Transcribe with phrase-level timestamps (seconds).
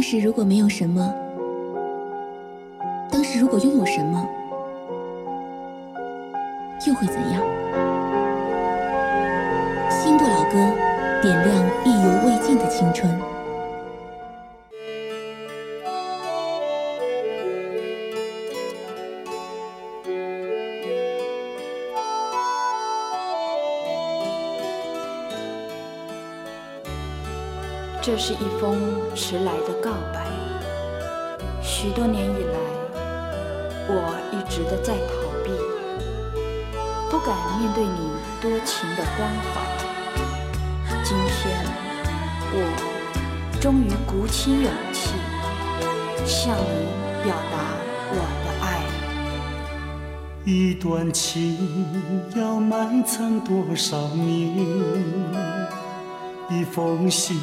[0.00, 1.14] 当时如果没有什么，
[3.10, 4.26] 当时如果拥有什么，
[6.86, 7.42] 又会怎样？
[9.90, 10.72] 新不老歌，
[11.20, 11.54] 点亮
[11.84, 13.14] 意犹未尽的青春。
[28.22, 28.76] 是一封
[29.14, 30.26] 迟来的告白。
[31.62, 32.58] 许多年以来，
[33.88, 35.10] 我一直的在逃
[35.42, 35.50] 避，
[37.10, 39.62] 不敢面对你多情的关怀。
[41.02, 41.64] 今天，
[42.52, 42.54] 我
[43.58, 45.14] 终于鼓起勇气，
[46.26, 47.56] 向你表达
[48.12, 48.84] 我的爱。
[50.44, 51.56] 一段情
[52.36, 55.19] 要埋藏多少年？
[56.60, 57.40] 一封信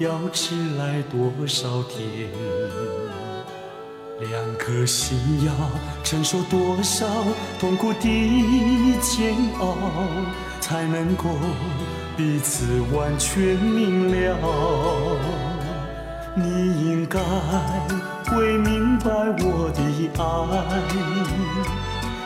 [0.00, 2.28] 要迟来多少天？
[4.18, 5.52] 两颗心要
[6.02, 7.06] 承受多少
[7.60, 9.76] 痛苦的煎熬，
[10.60, 11.36] 才能够
[12.16, 14.36] 彼此完全明了？
[16.34, 16.50] 你
[16.84, 17.20] 应该
[18.24, 19.80] 会明白我的
[20.18, 20.24] 爱，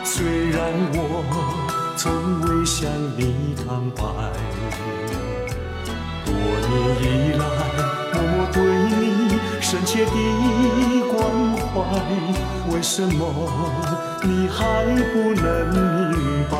[0.03, 1.23] 虽然我
[1.95, 4.01] 从未向你坦白。
[6.41, 6.69] 多年
[7.01, 7.03] 以
[7.37, 7.43] 来，
[8.13, 8.57] 默默对
[8.97, 8.99] 你
[9.59, 10.11] 深切的
[11.11, 11.13] 关
[11.55, 11.67] 怀，
[12.73, 13.19] 为什么
[14.23, 14.59] 你还
[15.13, 15.79] 不能明
[16.49, 16.51] 白？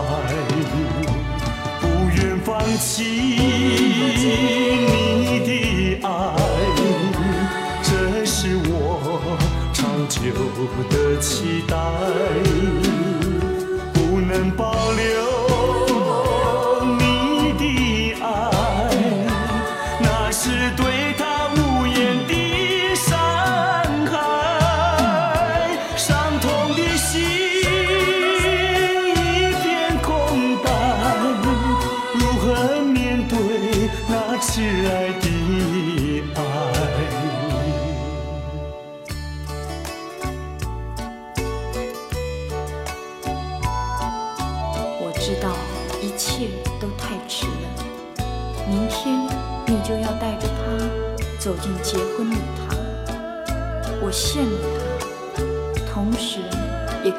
[1.79, 1.81] 不
[2.15, 5.49] 愿放弃你的
[6.07, 6.09] 爱，
[7.81, 7.89] 这
[8.25, 8.67] 是我
[9.73, 10.19] 长久
[10.89, 11.75] 的期待，
[13.93, 15.30] 不能保留。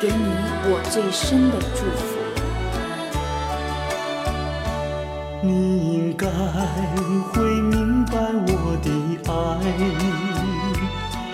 [0.02, 0.14] 给你
[0.64, 2.18] 我最深的祝福。
[5.40, 6.26] 你应该
[7.30, 8.16] 会明白
[8.48, 8.50] 我
[8.82, 8.91] 的
[9.30, 9.32] 爱，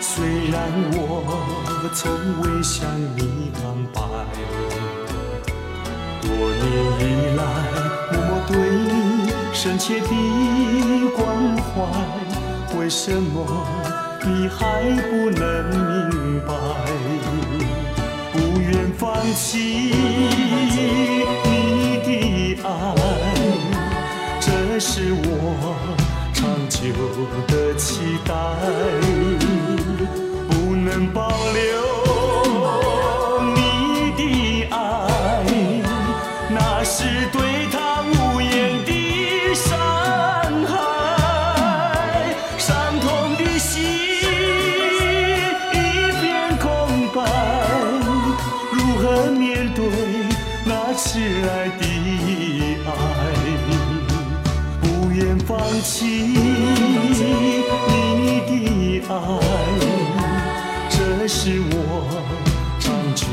[0.03, 0.61] 虽然
[0.93, 1.01] 我
[1.95, 2.13] 从
[2.43, 2.87] 未向
[3.17, 3.63] 你坦
[3.95, 3.97] 白，
[6.21, 6.69] 多年
[7.01, 7.03] 以
[7.39, 7.41] 来
[8.13, 10.07] 默默对你深切的
[11.17, 11.17] 关
[11.57, 11.67] 怀。
[12.79, 13.67] 为什么
[14.27, 15.41] 你还不能
[15.71, 16.53] 明白？
[19.41, 20.48] 不愿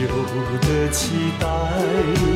[0.07, 2.34] 有的期待，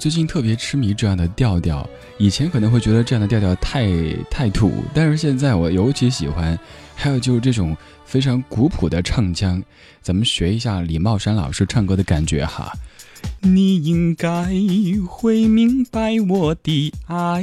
[0.00, 1.86] 最近特别痴迷这样的调调，
[2.16, 3.86] 以前可能会觉得这样的调调太
[4.30, 6.58] 太土，但是现在我尤其喜欢。
[6.94, 7.74] 还有就是这种
[8.04, 9.62] 非常古朴的唱腔，
[10.02, 12.72] 咱们学一下李茂山老师唱歌的感觉哈。
[13.40, 14.48] 你应该
[15.06, 17.42] 会明白我的爱，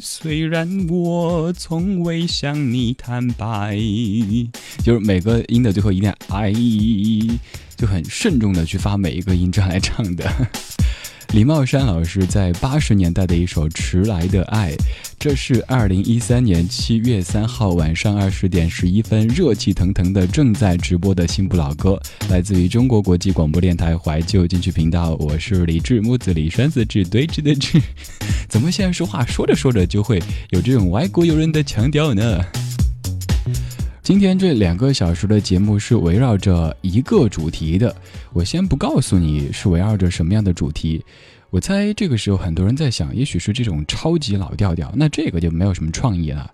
[0.00, 3.76] 虽然我从未向你坦白。
[4.84, 6.52] 就是每个音的最后一点爱，
[7.76, 10.32] 就很慎重的去发每一个音，这样来唱的。
[11.32, 14.72] 李茂山老师在八十年代的一首《迟来的爱》，
[15.18, 22.00] 这是二零一三年七月三号晚上二十点十一分热气腾腾的正在直播的新不老歌，
[22.30, 25.14] 来自于中国国际广播电台怀旧金曲频道。
[25.20, 27.80] 我是李志，木子李，山子志，对峙的志。
[28.48, 32.40] 怎么现在说话说着说着就会有这种外国友人的腔调呢？
[34.06, 37.92] 今天这两个小时的节目是围绕着一个主题的，
[38.32, 41.04] 我先不告诉你是围绕着什么样的主题。
[41.50, 46.48] 我猜这个时候很多人在想，也许是这种超级老调调，那这个就没有什么创意了。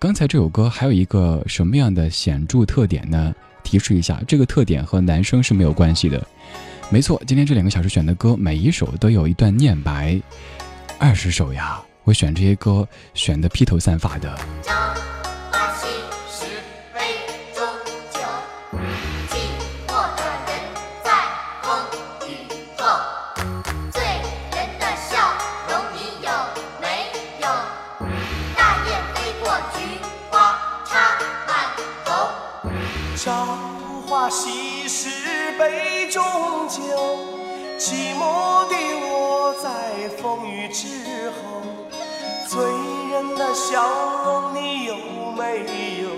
[0.00, 3.32] 刚才这首歌还有一个什么样的显著特点呢？
[3.62, 6.26] 提示一下，这个特点和男生是没有关系的。
[6.90, 10.20] 没错，今天这两个小时选的歌，每一首都有一段念白。
[10.98, 12.84] 二十首呀，我选这些歌
[13.14, 14.36] 选的披头散发的。
[40.22, 40.86] 风雨之
[41.30, 41.62] 后，
[42.46, 42.62] 醉
[43.10, 43.82] 人的笑
[44.24, 44.94] 容你有
[45.36, 45.64] 没
[46.00, 46.10] 有？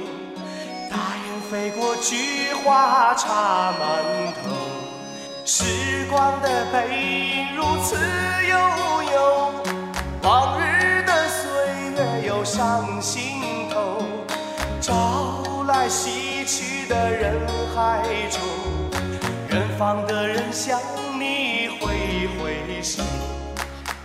[0.90, 3.80] 大雁飞过，菊花插满
[4.34, 4.50] 头，
[5.46, 7.96] 时光的背影如此
[8.46, 8.54] 悠
[9.14, 9.54] 悠，
[10.22, 11.48] 往日的岁
[11.96, 13.40] 月又上心
[13.70, 14.02] 头，
[14.82, 17.40] 朝来夕去的人。
[17.74, 18.40] 海中，
[19.50, 20.78] 远方的人向
[21.18, 23.02] 你挥挥手。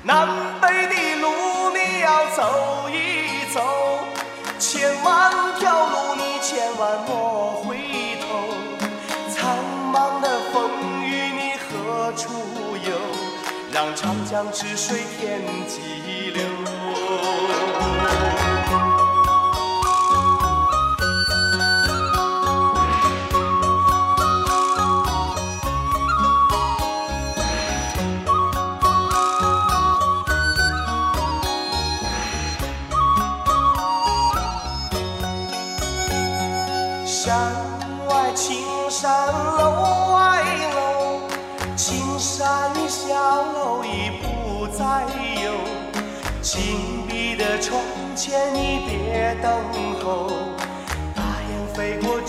[0.10, 0.28] 南
[0.60, 1.28] 北的路
[1.70, 3.62] 你要走一走，
[4.58, 7.78] 千万条路你千万莫回
[8.20, 8.50] 头。
[9.30, 9.56] 苍
[9.94, 10.72] 茫的风
[11.04, 12.34] 雨你何处
[12.84, 12.98] 游？
[13.72, 16.42] 让长江之水天际流。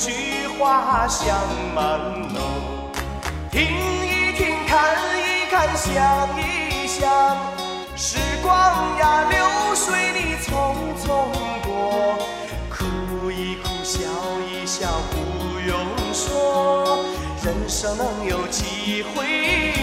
[0.00, 1.36] 菊花香
[1.74, 1.84] 满
[2.32, 2.40] 楼。
[3.50, 7.36] 听一听，看一看，想一想，
[7.94, 8.50] 时光
[8.98, 10.48] 呀，流水你匆
[10.96, 11.28] 匆
[11.62, 12.16] 过。
[12.70, 14.00] 哭一哭，笑
[14.50, 17.04] 一笑，不用说，
[17.44, 19.74] 人生能有几回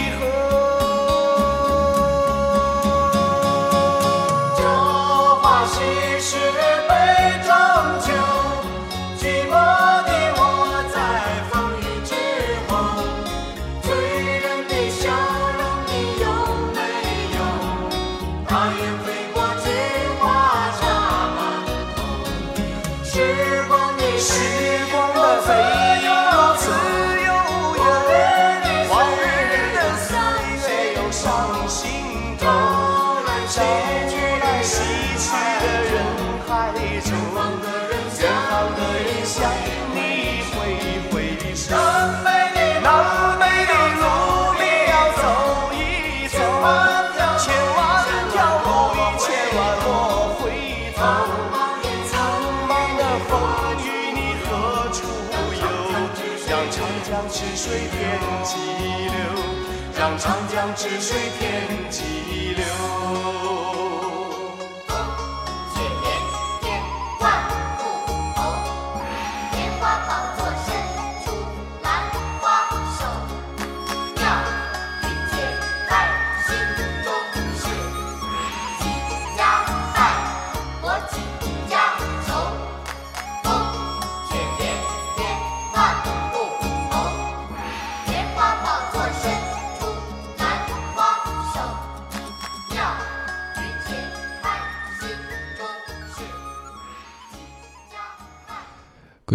[58.08, 58.56] 天际
[59.04, 59.12] 流，
[59.98, 63.37] 让长江之水天际流。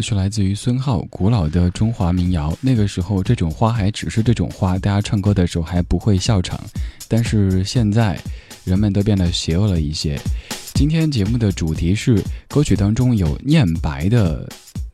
[0.03, 2.55] 是来自于孙浩古老的中华民谣。
[2.59, 6.59] 那个时候，这种花还只是这种花，大家唱歌的时候还不会笑场。
[7.07, 8.19] 但是现在，
[8.65, 10.19] 人们都变得邪恶了一些。
[10.73, 14.47] 今天节目的主题是歌曲当中有念白的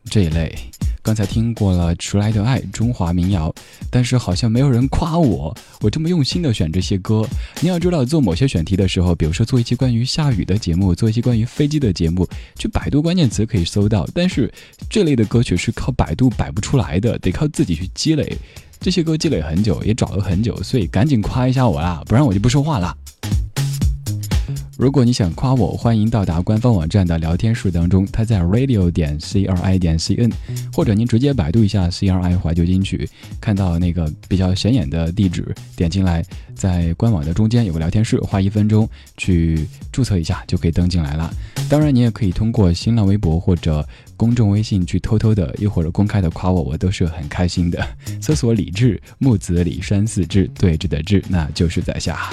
[0.06, 0.56] 这一类。
[1.02, 3.54] 刚才听过了《迟来的爱》中华民谣，
[3.90, 7.26] 但是好像没有人夸我，我这么用心的选这些歌。
[7.62, 12.28] 你要知道，做某些选题的时候，比如说做一期关于下雨的节目，做一期关于飞机的节目，
[12.58, 14.52] 去百度关键词可以搜到，但是
[14.90, 18.38] 这类的歌曲是靠百度摆不出来的，得靠自己去积累。
[18.80, 22.96] 这些歌积累很久，也找了很久，所以赶紧夸一下我啦，不然我就不说话了。
[24.80, 30.32] 如果你想夸我，欢迎到达官方网站的聊天室当中，它在 radio 点 c r i 点 c n，
[30.72, 33.06] 或者您直接百度一下 c r i 怀旧金曲，
[33.42, 36.24] 看到那个比较显眼的地址，点进来，
[36.56, 41.30] 在官网的中间有个聊天室，花一分钟去注册一下就可以登进来了。
[41.70, 47.86] 当然，你也可以通过新浪微博或者公众微信去偷偷的，又或者公开的夸我，我都是很开心的。
[48.22, 52.30] 搜索李志，木子李山四志对峙的志，那就是在下。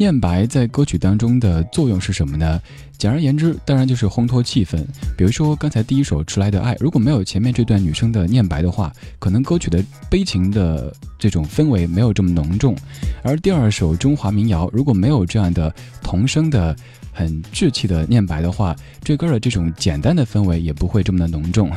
[0.00, 2.58] 念白在歌曲当中的作用是什么呢？
[2.96, 4.82] 简而言之，当然就是烘托气氛。
[5.14, 12.74] 比如说刚才第一首《迟来的爱》，如果没有前面这段女生的念白的话，可能歌曲的悲情的这种氛围没有这么浓重；
[13.22, 15.70] 而第二首《中华民谣》，如果没有这样的
[16.02, 16.74] 童声的
[17.12, 21.70] 很稚气的念白的话，这歌的这种简单的氛围也不会这么的浓重。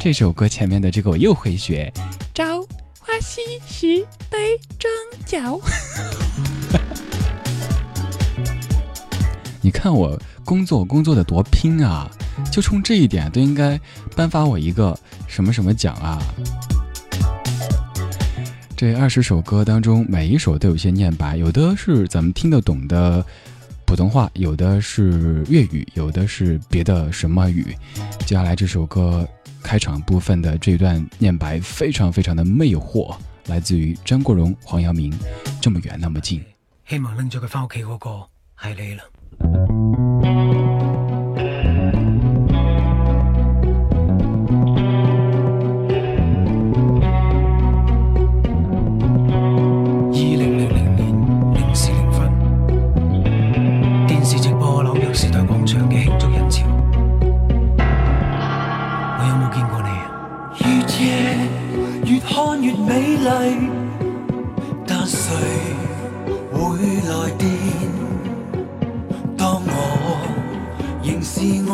[0.00, 1.92] 这首歌前面的这个我又会学，
[2.32, 2.62] 朝
[2.98, 4.90] 花夕拾杯中
[5.26, 5.60] 酒。
[9.60, 12.08] 你看我工作工作的多拼啊，
[12.50, 13.78] 就冲这一点都应该
[14.14, 16.22] 颁发我一个什么什么奖啊！
[18.76, 23.24] 这二十首歌当中，每一首都有些念白，有的是咱们听得懂的
[23.84, 27.76] 普通话，有的是粤语，有的是别的什么语。
[28.20, 29.28] 接下来这首歌
[29.60, 35.10] 开场部分的这段念白非常非常的魅惑，来自于张国荣、黄耀明，
[35.60, 36.40] 《这么远那么近》。
[36.88, 38.28] 希望拎咗佢翻屋企嗰个
[38.62, 39.02] 系你啦。
[39.50, 39.72] Thank
[40.42, 40.47] you.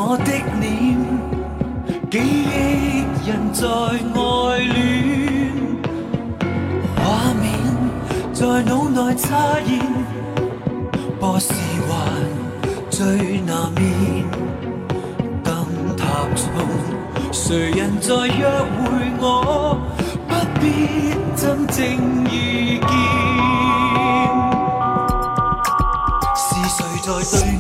[0.07, 0.25] 我的
[0.61, 0.69] 脸，
[2.11, 5.51] 记忆人在爱恋，
[6.95, 7.43] 画面
[8.35, 9.29] 在脑内出
[9.65, 9.81] 现，
[11.19, 11.55] 何时
[11.89, 11.91] 还
[12.91, 14.29] 最难眠？
[15.43, 15.65] 灯
[15.97, 16.05] 塔
[16.37, 16.45] 中，
[17.33, 18.85] 谁人在约会
[19.21, 19.81] 我？
[20.29, 21.83] 不必真正
[22.31, 22.93] 遇见，
[26.37, 27.09] 是谁在
[27.39, 27.54] 对？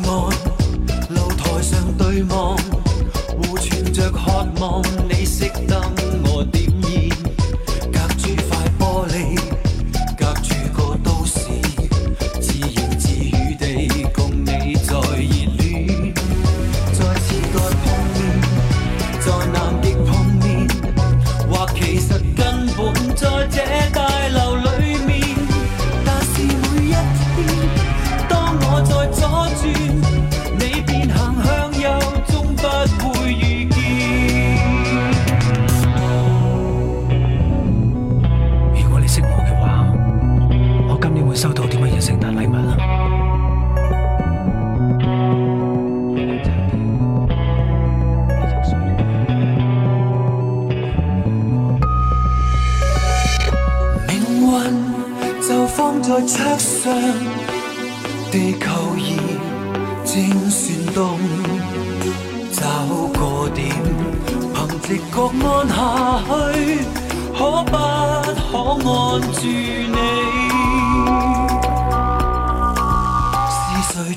[42.04, 42.76] 聖誕禮物啦？
[54.06, 54.12] 命
[54.44, 54.52] 运
[55.48, 56.92] 就放在桌上，
[58.30, 58.66] 地球
[58.98, 59.16] 儀
[60.04, 60.12] 正
[60.50, 61.18] 旋動，
[62.52, 62.60] 找
[63.14, 63.72] 個點，
[64.52, 65.74] 憑直覺按下
[66.28, 66.84] 去，
[67.32, 68.52] 可不可
[68.90, 68.92] 按
[69.22, 69.40] 住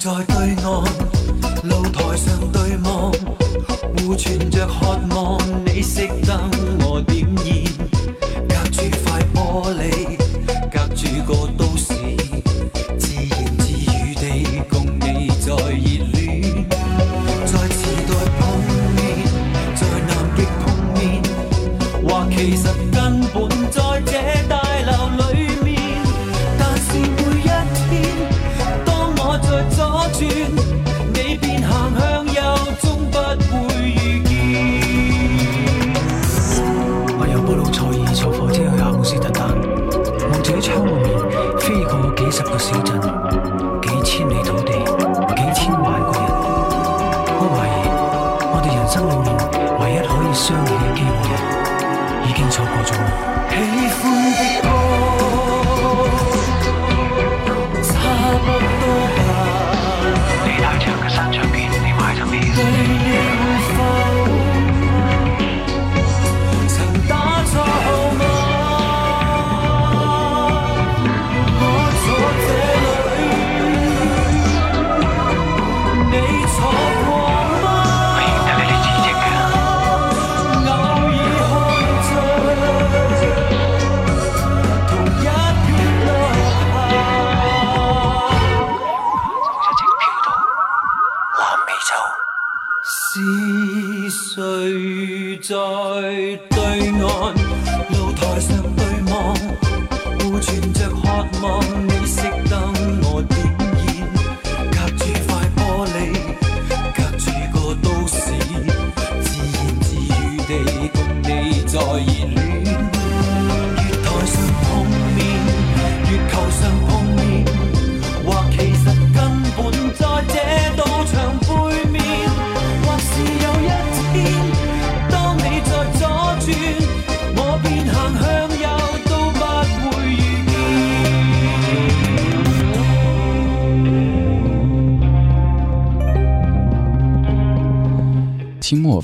[0.08, 0.84] 在对岸
[1.64, 3.12] 露台上对望，
[3.98, 6.50] 互存着渴望，你熄灯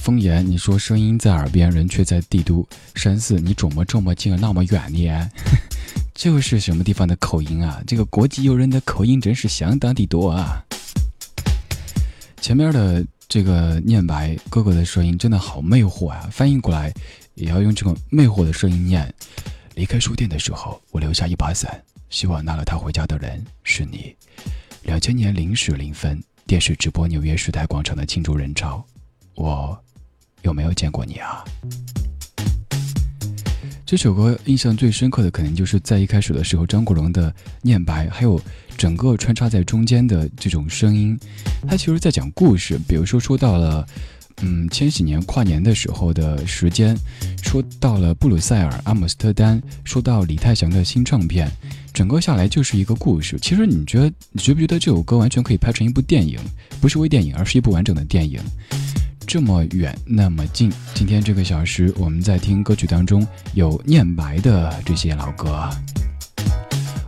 [0.04, 2.68] 风言，你说声音在耳边，人却在帝都。
[2.94, 5.32] 山寺，你肿么这么近，那么远呢？
[6.14, 7.82] 这 是什么地方的口音啊？
[7.88, 10.62] 这个国际友人的口音真是相当的多啊！
[12.42, 16.28] 前面的这个念白哥哥的声音真的好魅惑啊！
[16.30, 16.94] 翻译过来
[17.36, 19.10] 也要用这种魅惑的声音念。
[19.76, 24.14] 离开书店的时候，我留下一把伞，希望拿了它回家的人是你。
[24.82, 28.86] 两千年零时零分，电视直播纽约时代广场的庆祝人潮。
[29.36, 29.83] 我
[30.44, 31.44] 有没有见过你啊？
[33.86, 38.42] 这首歌印象最深刻的，可能就是在一开始的时候，张国荣的念白，还有
[38.78, 41.20] 整个穿插在中间的这种声音，
[41.68, 42.80] 他其实在讲故事。
[42.88, 43.86] 比如说说到了，
[44.42, 46.98] 嗯，千禧年跨年的时候的时间，
[47.44, 51.48] 说到了布鲁塞尔、阿姆斯特丹，说到李泰祥的新唱片，
[51.94, 53.38] 整个下来就是一个故事。
[53.40, 56.40] 其实你觉得，你觉不觉得这首歌完全可以拍成一部电影？
[56.82, 58.42] 不是微电影，而是一部完整的电影。
[59.26, 65.70] 这么远那么近，今天这个小时我们在听歌曲当中有念白的这些老歌。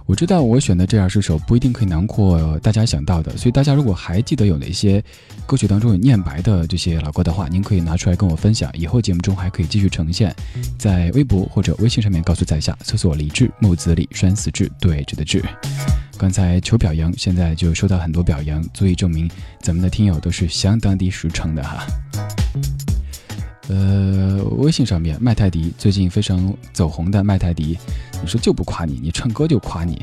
[0.08, 5.04] 我知道我选的这二十首不一定可以囊括大家想到的，所以大家如果还记得有哪些
[5.48, 10.34] 歌曲当中有念白的这些老歌的话，您可以拿出来跟我分享，以后节目中还可以继续呈现，
[10.78, 15.44] 在微博或者微信上面告诉在下，搜索李志木子李山死志对峙的志。
[16.18, 21.86] 刚才求表扬，现在就收到很多表扬，足以证明咱们的听友都是相当的实诚的哈。
[23.68, 27.78] 呃，微信上面麦泰迪最近非常走红的麦泰迪，
[28.22, 30.02] 你说就不夸你，你唱歌就夸你。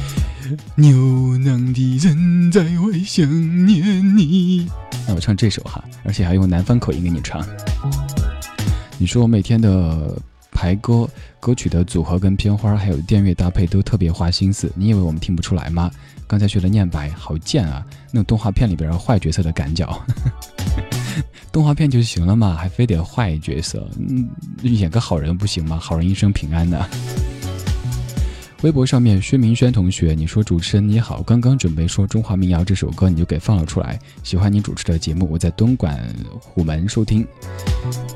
[0.76, 0.96] 牛
[1.38, 3.26] 郎的人在外想
[3.66, 4.70] 念你，
[5.06, 7.44] 那我唱这首哈，而且还用南方口音给你唱。
[8.96, 10.16] 你说我每天的。
[10.54, 11.06] 排歌
[11.38, 15.90] 歌曲的组合跟片花还有电乐搭配都特别花心思，你以为我们听不出来吗？
[16.26, 20.00] 刚才学的念白好贱啊，那种动画片里边坏角色的赶脚，
[21.52, 24.26] 动画片就行了嘛，还非得坏角色，嗯，
[24.62, 25.78] 演个好人不行吗？
[25.78, 26.88] 好人一生平安的。
[28.64, 34.00] 微博上面，薛明轩同学，你说主持人你好，刚刚准备说中华民谣这首歌，你就给放了出来。
[34.22, 36.02] 喜欢你主持的节目，我在东莞
[36.40, 37.26] 虎门收听。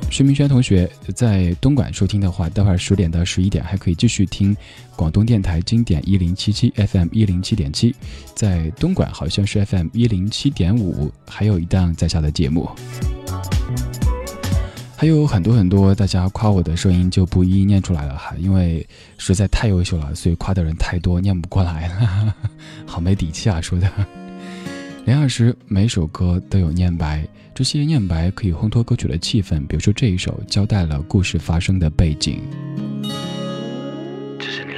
[0.09, 4.57] 薛明轩同学在东莞收听的话，待会儿十点到十一点还可以继续听
[4.95, 7.95] 广东电台经典一零七七 FM 一零七点七，
[8.33, 12.67] 在东莞好像是 FM 一零七点五，还有一档在下的节目。
[14.99, 18.85] 还有很多很多大家夸我的声音就不一一念出来了哈，因为
[19.17, 22.35] 实在太优秀了，所以夸的人太多，念不过来了，
[22.85, 23.61] 好没底气啊！
[23.61, 23.89] 说的。
[25.07, 32.41] 连二十每首歌都有念白，这些念白可以烘托歌曲的气氛，比如说这一首交代了故事发生的背景。
[34.37, 34.73] 这是你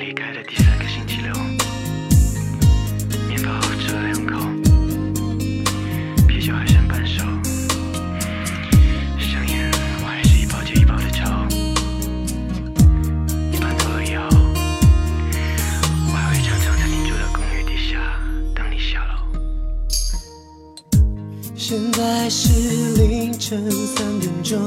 [21.72, 22.50] 现在是
[22.98, 24.60] 凌晨三点钟，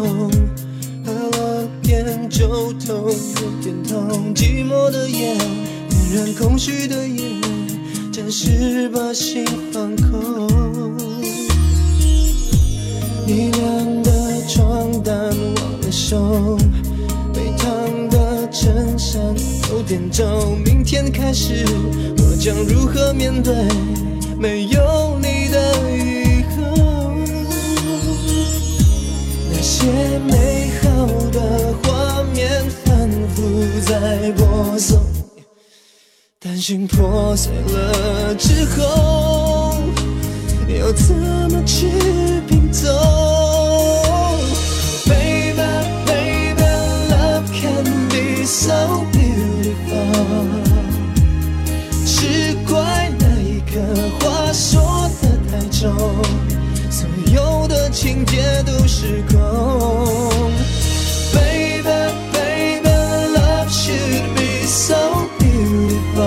[1.04, 7.22] 喝了点酒头有点痛，寂寞的夜，点燃空虚的夜，
[8.10, 10.48] 暂时把心放空。
[13.26, 16.56] 你晾的床单忘了收，
[17.34, 19.20] 被烫的衬衫
[19.70, 21.66] 有点皱，明天开始
[22.16, 23.54] 我将如何面对
[24.38, 26.23] 没有你的雨？
[29.84, 33.42] 些美好的画面反复
[33.84, 34.98] 在播送，
[36.40, 39.74] 担心破碎了之后，
[40.68, 41.14] 要怎
[41.50, 41.90] 么去
[42.48, 42.88] 拼凑
[45.04, 45.60] ？Baby,
[46.06, 46.62] baby,
[47.10, 50.64] love can be so beautiful。
[52.06, 53.82] 只怪那一刻
[54.18, 55.92] 话说的太重。
[57.34, 60.52] 有的情节都失控
[61.32, 61.82] baby
[62.32, 62.88] baby
[63.34, 66.24] love should be so beautiful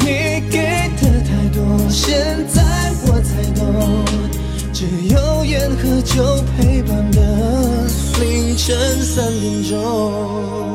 [0.00, 4.04] 你给的太多现在我才懂
[4.72, 7.86] 只有烟和酒陪伴的
[8.20, 10.69] 凌晨三点钟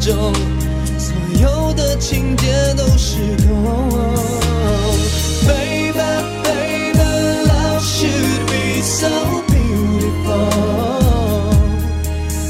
[0.00, 0.32] 中
[0.98, 3.90] 所有的情节都失控
[5.46, 5.92] baby
[6.42, 6.98] baby
[7.46, 9.08] love should be so
[9.46, 10.48] beautiful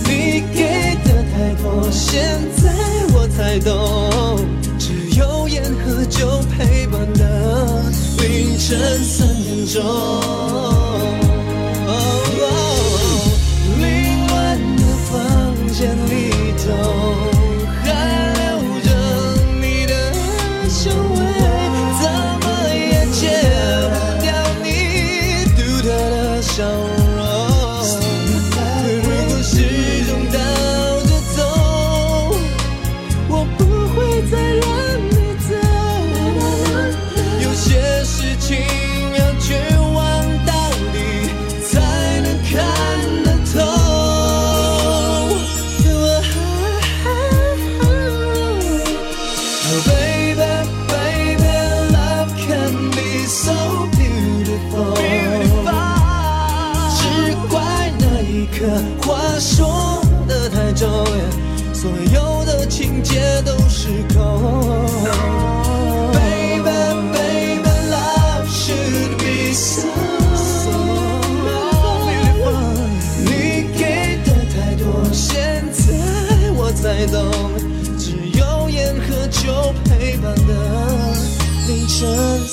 [0.04, 2.72] 你给的太多现在
[3.12, 4.38] 我才懂
[4.78, 7.82] 只有烟和酒陪伴的
[8.18, 10.79] 凌晨三点钟。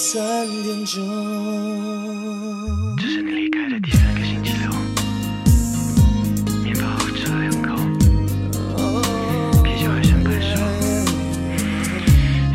[0.09, 1.03] 三点钟。
[2.95, 4.71] 这是你离开的第三个星期六，
[6.63, 7.75] 面包吃了两口，
[9.63, 10.55] 啤酒还剩半勺，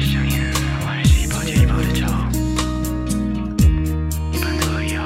[0.01, 2.07] 香烟我还是一包接一包的抽。
[4.33, 5.05] 一般走了以后，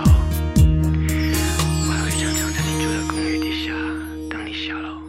[1.82, 3.74] 我还会常常在你住的公寓底下
[4.30, 5.02] 等你下楼。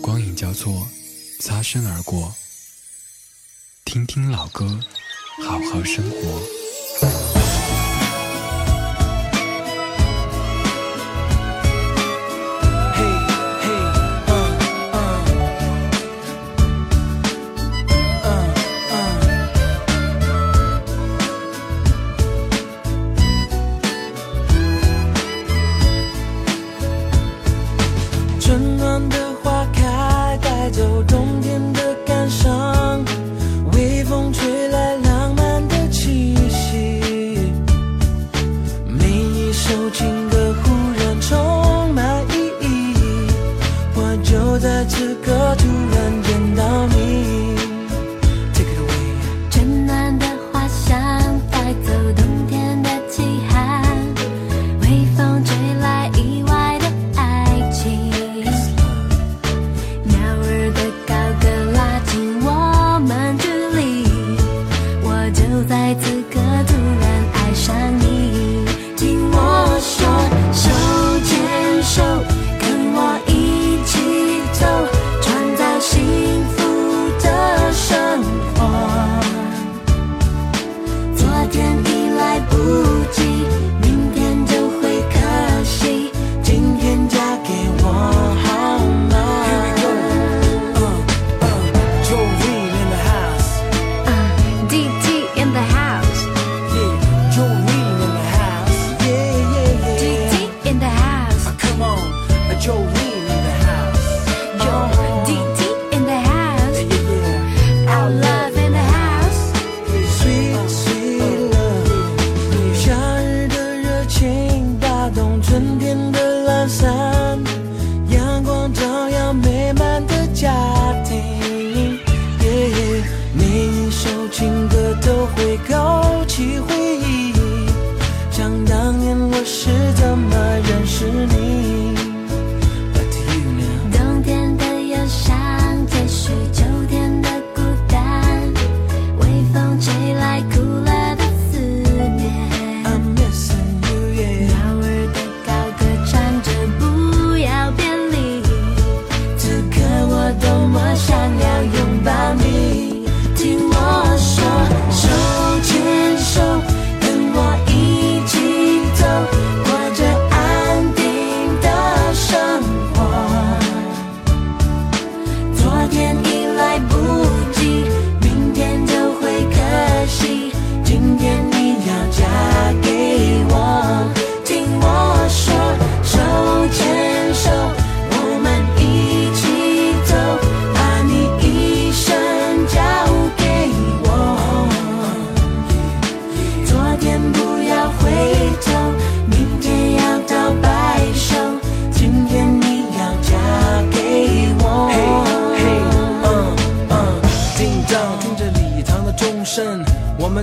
[0.00, 0.88] 光影交错，
[1.40, 2.32] 擦身而过。
[3.84, 4.80] 听听老歌。
[5.74, 6.63] 而生活。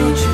[0.00, 0.31] 过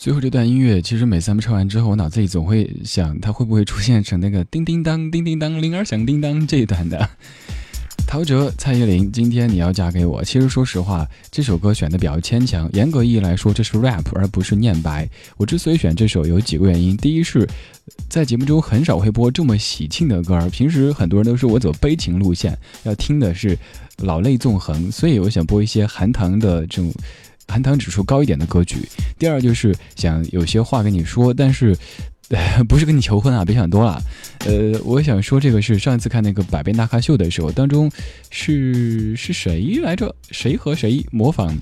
[0.00, 7.06] 最后这段音乐，其实每次咱们唱完之后，我脑子里总会想，它会不会出现成那个叮叮当、叮叮当、铃儿响叮当这一段的。
[8.06, 10.24] 陶喆、蔡依林，今天你要嫁给我。
[10.24, 15.06] 其实说实话，这首歌选的比较牵强，严格意义来说，这是 rap 而不是念白。
[15.36, 16.96] 我之所以选这首，有几个原因。
[16.96, 17.46] 第一是，
[18.08, 23.54] 在节目中很少会播这么喜庆的歌儿，平时很多人都说我走悲情路线，要听的是
[23.98, 26.90] 老泪纵横，所以我想播一些含糖的这种。
[27.50, 28.88] 含糖指数高一点的歌曲。
[29.18, 31.76] 第二就是想有些话跟你说，但是。
[32.68, 34.00] 不是跟你求婚啊，别想多了。
[34.46, 37.90] 呃，我想说这个是上一次看那个百变大咖秀的时候，当中
[38.30, 40.14] 是是谁来着？
[40.30, 41.52] 谁和谁模仿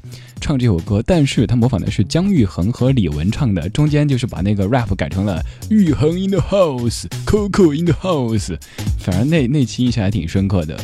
[0.42, 1.02] 唱这首歌？
[1.06, 8.54] 但是他模仿的是姜育恒和李玟唱的，中间就是把那个 rap 改成了玉恒 in the house，Coco in the house。
[8.98, 10.78] 反正那那期印象还挺深刻的。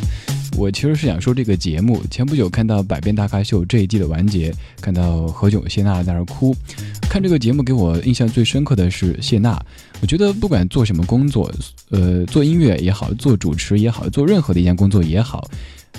[0.56, 6.54] 我其实是想说这个节目，前不久看到《百变大咖秀》这一季的完结，看到何炅、谢娜在那儿哭。
[7.02, 9.60] 看这个节目给我印象最深刻的是谢娜。
[10.00, 11.52] 我觉得不管做什么工作，
[11.90, 15.48] 呃，做音乐也好，做主持也好，做任何的一件工作也好，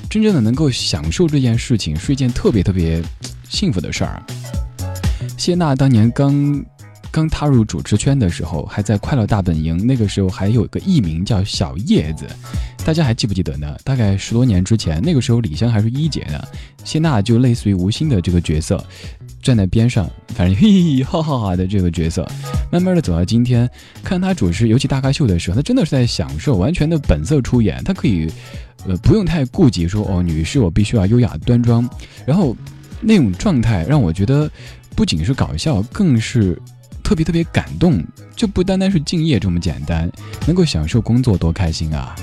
[0.09, 3.01] 真正的能够享受这件事情，是一件特别特别
[3.49, 4.23] 幸福的事儿。
[5.37, 6.63] 谢娜当年刚。
[7.15, 12.27] 刚踏入主持圈的时候，还在《快乐大本营》，那个时候还有个艺名叫小叶子，
[12.83, 13.73] 大家还记不记得呢？
[13.85, 16.45] 大概十多年之前，那个时候李湘还是一姐呢，
[16.83, 18.83] 谢娜就类似于吴昕的这个角色，
[19.41, 22.27] 站在边上，反正嘿嘿哈哈哈的这个角色，
[22.69, 23.69] 慢慢的走到今天，
[24.03, 28.29] 看她主持尤其大咖秀的时候，她真的是在享受，完全的本色出演，她可以，
[28.85, 31.89] 呃，不用太顾及说哦，女士我必须要优雅端庄，
[32.25, 32.53] 然后
[32.99, 34.51] 那种状态让我觉得
[34.97, 36.61] 不仅是搞笑，更是。
[37.05, 38.03] 特别特别感动，
[38.35, 40.11] 就不单单是敬业这么简单，
[40.47, 42.15] 能够享受工作多开心啊！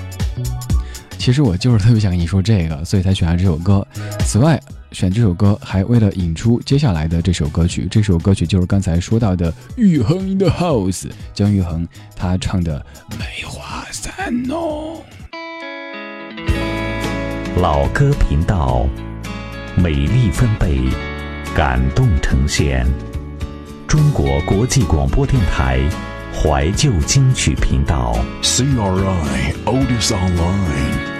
[1.17, 3.87] 其实我就是特别想跟你说这个，所以才选了这首歌。
[4.25, 12.85] 此外，选这首歌还为了引出接下来的这首歌曲，这首歌曲就是刚才说到的玉恒的 House，姜育恒他唱的
[13.17, 14.97] 《梅花三弄》。
[17.55, 18.85] 老歌频道，
[19.77, 20.81] 美丽分贝，
[21.55, 22.85] 感动呈现。
[23.93, 25.79] 中国国际广播电台
[26.33, 31.12] 怀旧金曲频道，CRI Oldies Online。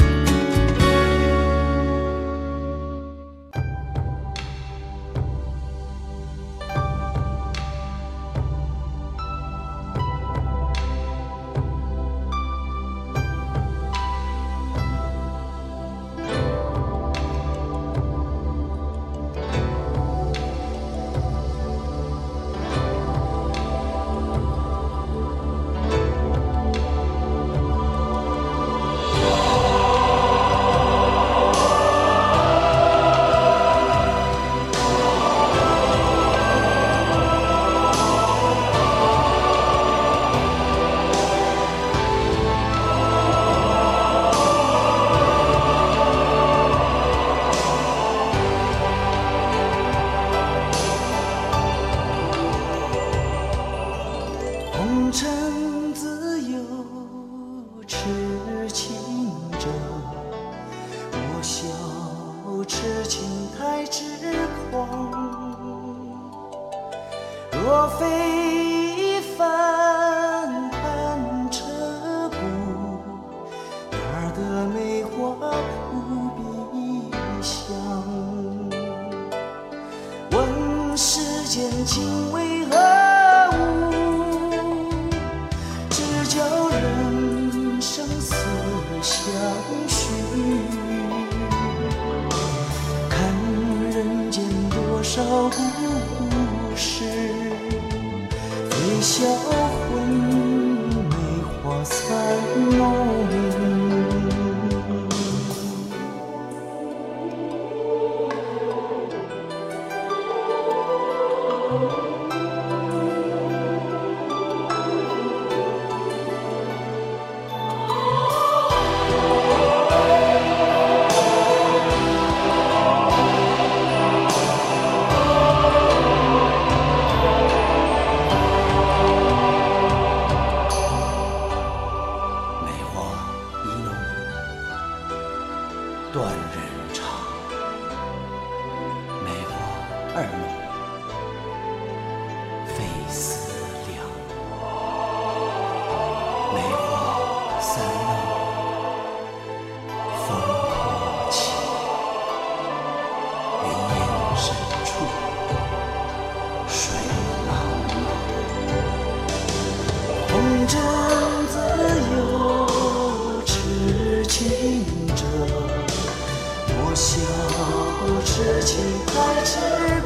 [169.08, 169.12] 太
[169.43, 169.51] 痴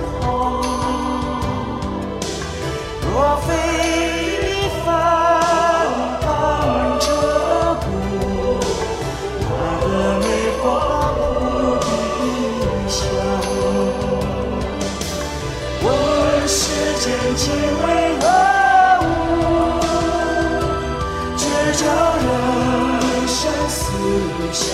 [0.02, 0.12] 狂。
[3.02, 3.08] 若
[3.46, 3.48] 非
[4.44, 4.46] 你
[4.86, 4.88] 翻
[6.22, 6.26] 帮
[7.00, 7.06] 这
[7.84, 7.86] 骨，
[9.42, 9.86] 哪个
[10.20, 10.24] 梅
[10.62, 10.66] 花
[11.16, 11.20] 不
[11.82, 11.86] 必
[12.88, 13.00] 香？
[15.84, 15.86] 问
[16.48, 16.58] 世
[17.00, 17.44] 间情
[17.84, 17.86] 为
[18.22, 18.24] 何
[19.04, 19.06] 物？
[21.38, 21.42] 只
[21.74, 21.84] 叫
[22.18, 22.26] 人
[23.28, 23.38] 生
[23.70, 23.76] 死
[24.52, 24.66] 相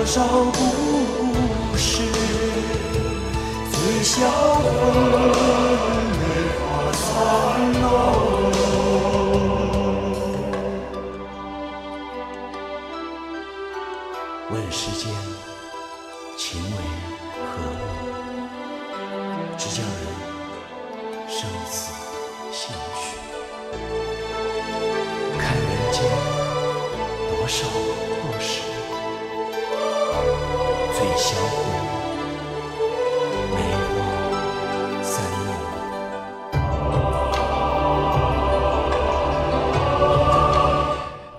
[0.00, 2.00] 多少故事，
[3.70, 4.72] 最销魂，
[6.16, 6.22] 梅
[6.56, 7.00] 花三
[7.78, 8.29] 弄。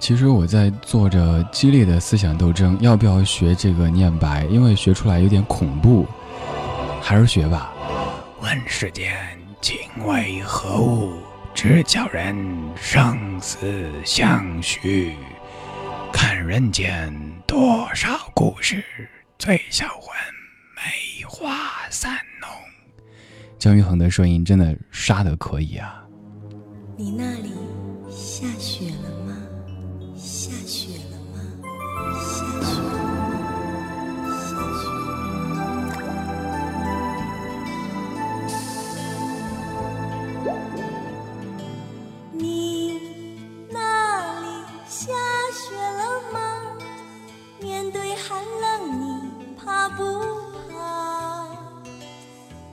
[0.02, 4.46] 其实我在做着激烈的思想斗争，要不要学这个念白？
[4.46, 6.08] 因为学出来有点恐怖，
[7.00, 7.72] 还是学吧。
[8.42, 9.16] 问世间
[9.62, 11.14] 情为何物？
[11.54, 12.36] 直叫人
[12.76, 15.14] 生死相许。
[16.12, 17.14] 看人间
[17.46, 18.84] 多少故事，
[19.38, 20.16] 醉销魂，
[20.76, 21.56] 梅花
[21.92, 22.50] 三弄。
[23.60, 26.04] 姜育恒的声音真的杀的可以啊！
[26.98, 27.52] 你那里
[28.10, 29.11] 下雪了
[47.94, 50.04] 对寒冷，你怕不
[50.72, 51.46] 怕？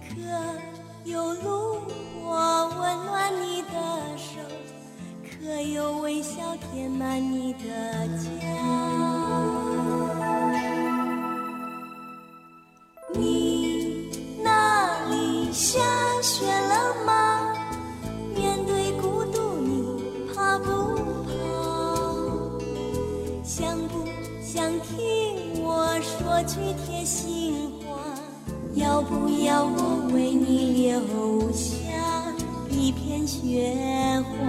[0.02, 0.08] 可
[1.04, 1.80] 有炉
[2.22, 3.68] 火温暖你的
[4.16, 4.40] 手？
[5.24, 7.58] 可有微笑填满你的
[8.16, 8.28] 家？
[13.14, 14.10] 你
[14.42, 15.78] 那里下
[16.22, 17.27] 雪了吗？
[26.44, 27.98] 句贴心话？
[28.74, 31.68] 要不要我为你留下
[32.70, 34.48] 一片雪花？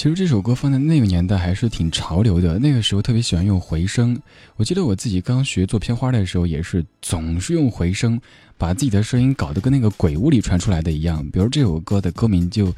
[0.00, 4.18] 其实这首歌放在那个年代还是挺潮流的，那个时候特别喜欢用回声。
[4.56, 8.18] 我记得我自己刚学做片花的时候，也是总是用回声，
[8.56, 11.22] 把自己的声音搞得跟那个鬼屋里传出来的一样。
[11.30, 12.74] 比如这首歌的歌名就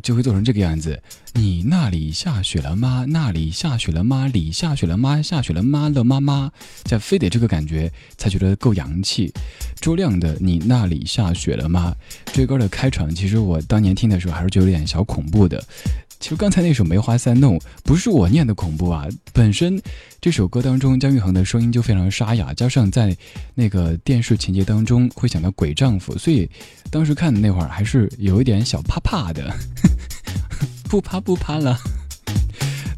[0.00, 1.02] 就会做成这个样子：
[1.34, 3.04] 你那里下雪了吗？
[3.08, 4.28] 那里下雪了吗？
[4.28, 5.20] 里下雪了吗？
[5.20, 5.88] 下雪了吗？
[5.88, 6.52] 乐妈妈，
[6.84, 9.32] 在非得这个感觉才觉得够洋气。
[9.80, 11.96] 周亮的《你那里下雪了吗》
[12.32, 15.60] 这歌的开场，其实我当年听的时候还是觉得有点小恐怖的。
[16.20, 19.80] 其实刚才那首《梅花三弄》不是我念的恐怖啊，本身
[20.20, 23.16] 这首歌当中姜育恒的声音就非常沙哑，加上在
[23.54, 26.48] 那个电视情节当中会想到鬼丈夫，所以
[26.90, 29.50] 当时看的那会儿还是有一点小怕怕的，
[30.90, 31.78] 不怕不怕了。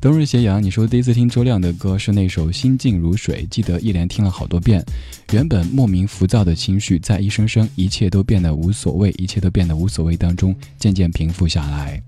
[0.00, 4.84] 冬日斜阳，你说第一次听周亮的歌是那首《心静如水》，记得一连听了好多遍。
[5.30, 12.02] 原本莫名浮躁的情绪，在一声声“一切都变得无所谓，一切都变得无所谓”当中，渐渐平复下来。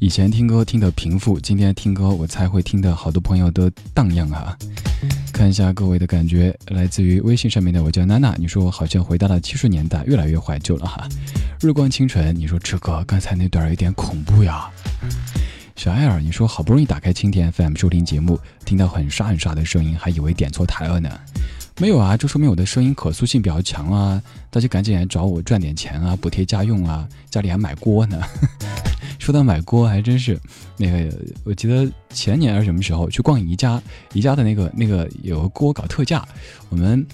[0.00, 4.56] 以前听歌听得平复，今天听歌我才会听得好多朋友都荡漾啊！
[5.30, 11.06] 看一下各位的感觉，来自于微信上面的我叫娜娜，你说我好像回到了七十年代，越来越怀旧了哈。
[11.60, 14.70] 日光清晨，你说这个刚才那段有点恐怖呀。
[15.76, 21.10] 小艾尔，你说好不容易打开蜻蜓 FM 收听节目，听到很沙很沙的声音，还以为点错台了呢。
[21.78, 24.22] 没有啊，就说明我的声音可塑性比较强啊！
[24.50, 28.20] 大家赶紧来找我赚点钱啊，补贴家用啊，家里还买锅呢。
[29.18, 30.38] 说到买锅，还真是，
[30.76, 31.14] 那个
[31.44, 33.80] 我记得前年还是什么时候去逛宜家，
[34.12, 36.26] 宜家的那个那个有个锅搞特价，
[36.68, 37.06] 我们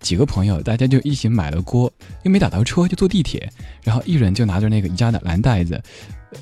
[0.00, 1.90] 几个朋友大家就一起买了锅，
[2.24, 3.50] 又没打到车就坐地铁，
[3.82, 5.80] 然后一人就拿着那个宜家的蓝袋子，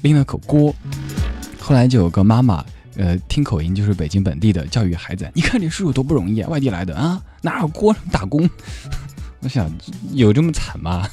[0.03, 0.75] 拎了口锅，
[1.61, 2.65] 后来就有个妈妈。
[2.95, 5.27] 呃，听口音就是北京本地的，教育孩子。
[5.33, 8.49] 你看这叔叔多不容易啊，外地来的啊，哪有锅打工？
[9.43, 9.71] 我想
[10.13, 11.07] 有这么惨吗？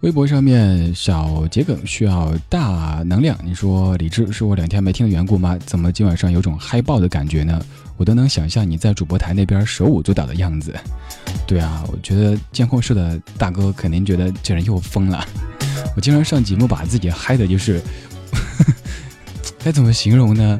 [0.00, 3.36] 微博上面小桔梗需要大能量。
[3.44, 5.58] 你说李智是我两天没听的缘故吗？
[5.66, 7.60] 怎么今晚上有种嗨爆的感觉呢？
[7.98, 10.74] 我都能想象你在主播台那边手舞足蹈的样子。
[11.46, 15.22] 对啊，我觉得监控室的大哥肯定觉得这人又疯了。
[15.94, 17.82] 我经常上节目把自己嗨的，就是
[19.62, 20.58] 该怎么形容呢？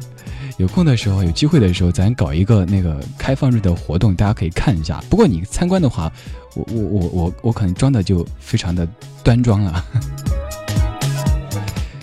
[0.57, 5.03] 有空的时候，有机会的时候，咱搞一个那个开放日的活动，大家可以看一下。
[5.09, 6.11] 不过你参观的话，
[6.55, 8.87] 我我我我我可能装的就非常的
[9.23, 9.85] 端庄了。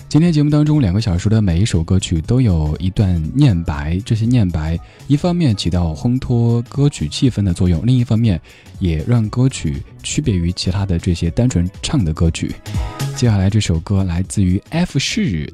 [0.09, 8.41] 今天节目当中，两个小时的每一首歌曲都有一段念白，这些念白一方面起到烘托歌曲气氛的作用，另一方面
[8.79, 12.51] 也让歌曲区别于其他的这些单纯唱的歌曲。
[13.15, 15.53] 接下来这首歌来自于 F 市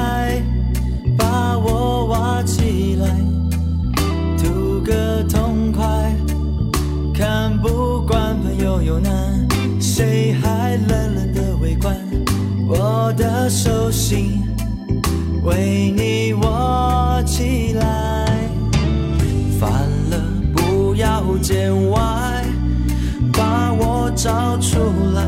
[13.13, 14.41] 的手心，
[15.43, 18.25] 为你握起来。
[19.59, 19.69] 烦
[20.09, 20.17] 了
[20.53, 21.99] 不要见外，
[23.33, 24.79] 把我找出
[25.13, 25.23] 来，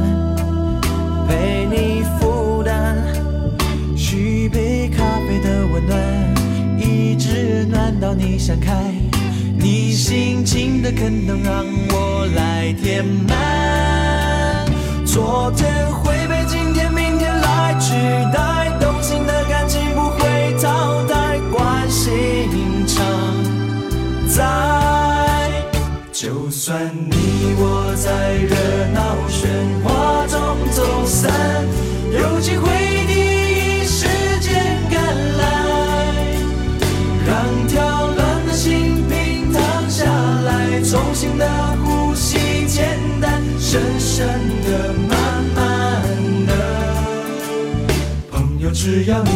[1.27, 2.95] 陪你负担，
[3.95, 5.99] 续杯咖啡的温暖，
[6.79, 8.93] 一直暖到你想开。
[9.57, 14.65] 你心情的坑能让我来填满。
[15.05, 15.73] 昨天。
[24.35, 24.41] 在。
[26.11, 28.55] 就算你我在热
[28.93, 29.45] 闹喧
[29.83, 30.37] 哗中
[30.71, 31.31] 走散，
[32.11, 32.69] 有机会
[33.07, 33.13] 第
[33.81, 34.07] 一时
[34.39, 34.53] 间
[34.89, 35.03] 赶
[35.37, 35.41] 来，
[37.27, 41.45] 让跳乱的心平躺下来，重新的
[41.83, 44.27] 呼吸，简单、深深
[44.63, 45.63] 的、慢慢
[46.47, 46.51] 的。
[48.31, 49.29] 朋友，只要你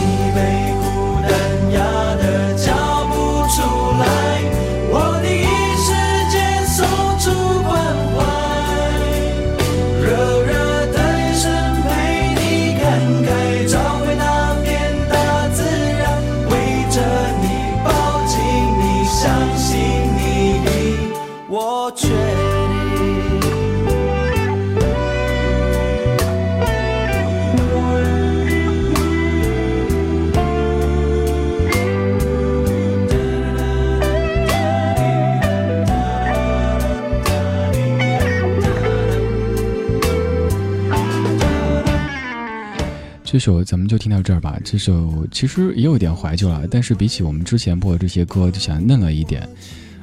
[43.37, 44.59] 这首咱们就听到这儿吧。
[44.65, 49.47] 这首其实也有点怀旧了，但是比起我们之前播的这些歌，就想嫩了一点。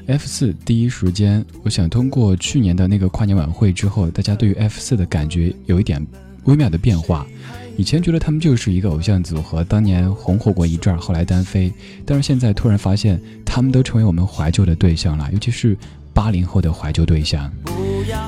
[0.07, 6.01] F 四第一时间，我想通过去年的那个跨年晚会之后，大家对于 F 四的感觉有一点
[6.45, 7.27] 微妙的变化。
[7.77, 11.73] 以前觉得他们就是一个偶像组合，当年红火过一阵儿，后来单飞。
[12.07, 15.77] 但是现在突然发现，他们都成为我们怀旧的对象了，尤其是
[16.13, 17.53] 八零后的怀旧对象。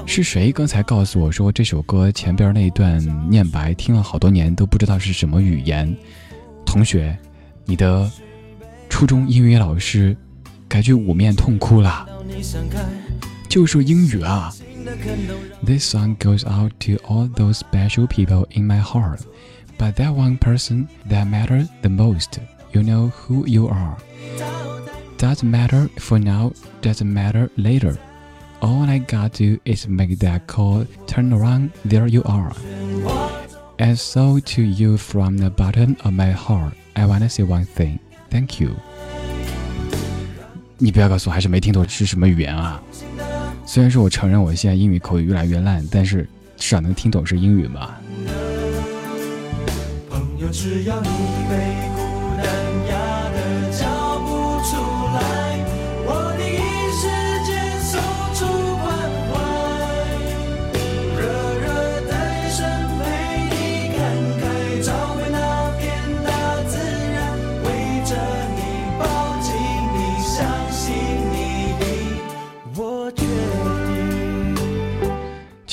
[0.05, 5.97] 是谁刚才告诉我说这首歌前边那一段念白听了好多年都不知道是什么语言？
[6.65, 7.17] 同学，
[7.65, 8.11] 你的
[8.89, 10.17] 初中英语老师
[10.69, 12.07] 该去捂面痛哭啦，
[13.49, 14.53] 就说英语啊。
[15.65, 19.21] This song goes out to all those special people in my heart,
[19.79, 22.39] but that one person that matters the most,
[22.73, 23.97] you know who you are.
[25.19, 27.97] Doesn't matter for now, doesn't matter later.
[28.66, 32.52] All I got to is make that call, turn around, there you are.
[33.78, 38.00] And so to you from the bottom of my heart, I wanna say one thing,
[38.30, 38.76] thank you.
[40.78, 42.82] 你不要告诉我还是没听懂是什么语言啊？
[43.66, 47.92] 虽然说我承认我现在英语口语越来越烂，但是至少能听懂是英语嘛。
[50.10, 51.08] 朋友，只要你
[51.50, 51.95] 被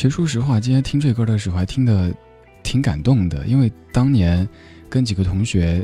[0.04, 2.14] 其实说实话，今天听这歌的时候还听的
[2.62, 4.46] 挺感动的，因为当年
[4.90, 5.82] 跟几个同学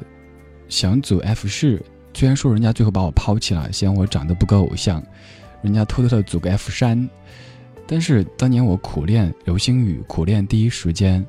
[0.67, 1.81] 想组 F 四，
[2.13, 5.01] 虽然说人家最后把我抛弃了，嫌我长得不够偶像，
[5.61, 7.09] 人家偷偷的组个 F 三，
[7.87, 11.25] 但是当年我苦练流星雨，苦练第一时间，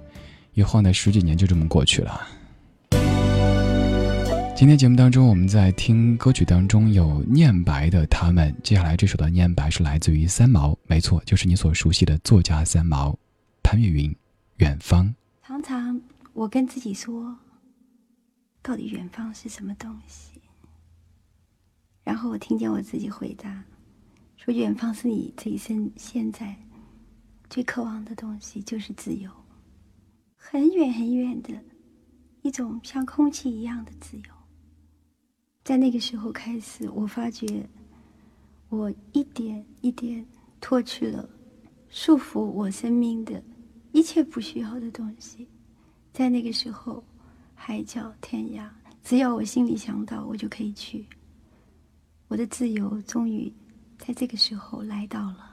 [0.54, 2.20] 一晃的十几年就这么过去了。
[4.60, 13.18] 今天节目当中，我们在听歌曲当中有念白的他们，接下来这首的念白是来自于三毛，没错，就是你所熟悉的作家三毛，
[13.62, 14.10] 潘越云，
[14.56, 15.06] 《远方》。
[15.42, 15.98] 常常
[16.34, 17.38] 我跟自己说，
[18.60, 20.42] 到底远方是什么东西？
[22.04, 23.64] 然后我听见我自己回答，
[24.36, 26.54] 说远方是你这一生现在
[27.48, 29.30] 最渴望的东西，就是自由，
[30.36, 31.54] 很远很远的
[32.42, 34.22] 一种像空气一样的自由。
[35.70, 37.64] 在那个时候开始，我发觉
[38.70, 40.26] 我一点一点
[40.60, 41.30] 脱去了
[41.88, 43.40] 束缚我生命的
[43.92, 45.46] 一切不需要的东西。
[46.12, 47.04] 在那个时候，
[47.54, 48.68] 海角天涯，
[49.04, 51.06] 只要我心里想到，我就可以去。
[52.26, 53.48] 我的自由终于
[53.96, 55.49] 在这个时候来到了。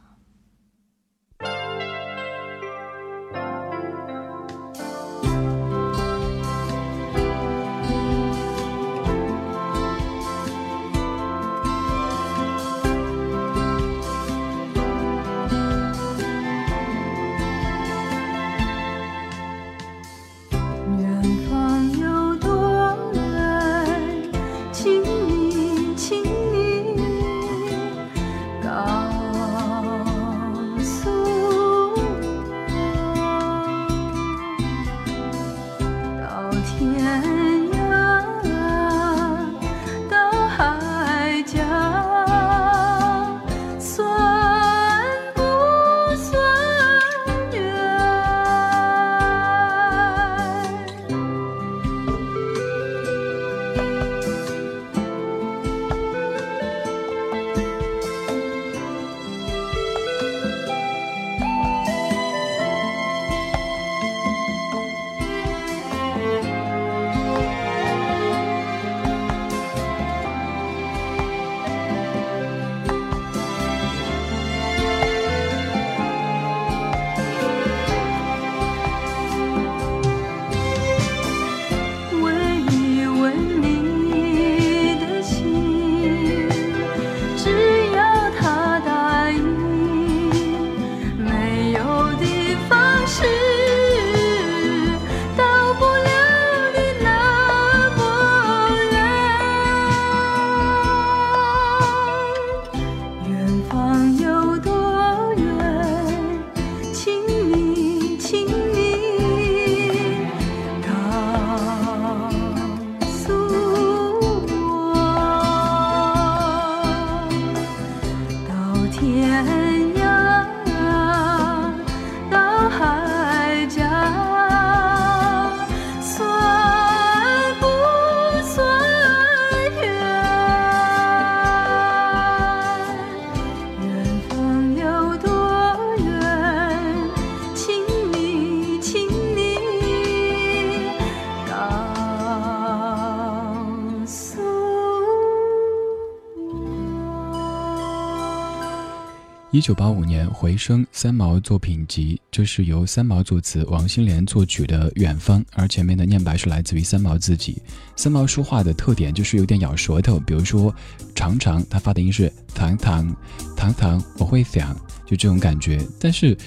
[149.58, 157.60] 一九八五年，回声三毛作品集，这是由三毛作词、王心莲作曲的《远方》，而前面的念白是来自于三毛自己。
[157.96, 160.72] 三毛说话的特点就是有点咬舌头，比如说
[161.16, 163.12] “常常”，他发的音是“糖糖
[163.56, 164.76] 糖糖”，我会想，
[165.08, 165.84] 就这种感觉。
[166.00, 166.38] 但是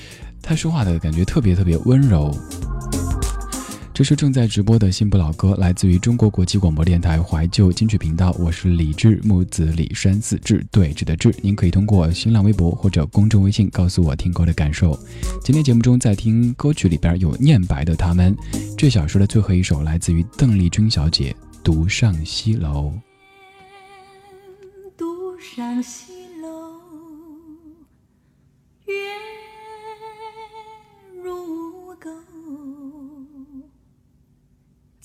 [0.41, 2.33] 他说话的感觉特别特别温柔。
[4.01, 8.35] 这是正在直播的新不老歌，来自于中国国际广播电台怀旧金曲频道。
[8.39, 11.31] 我是李志，木子李山寺志，对峙的志。
[11.43, 14.99] 您可以通过新浪微博或者公众微信告诉我听歌的感受。
[15.45, 18.35] 今天节目中在听歌曲里边有念白的他们，
[18.75, 22.95] 这小说的最后一首来自于邓丽君小姐，《独上西楼》。
[24.97, 25.05] 独
[25.39, 26.10] 上西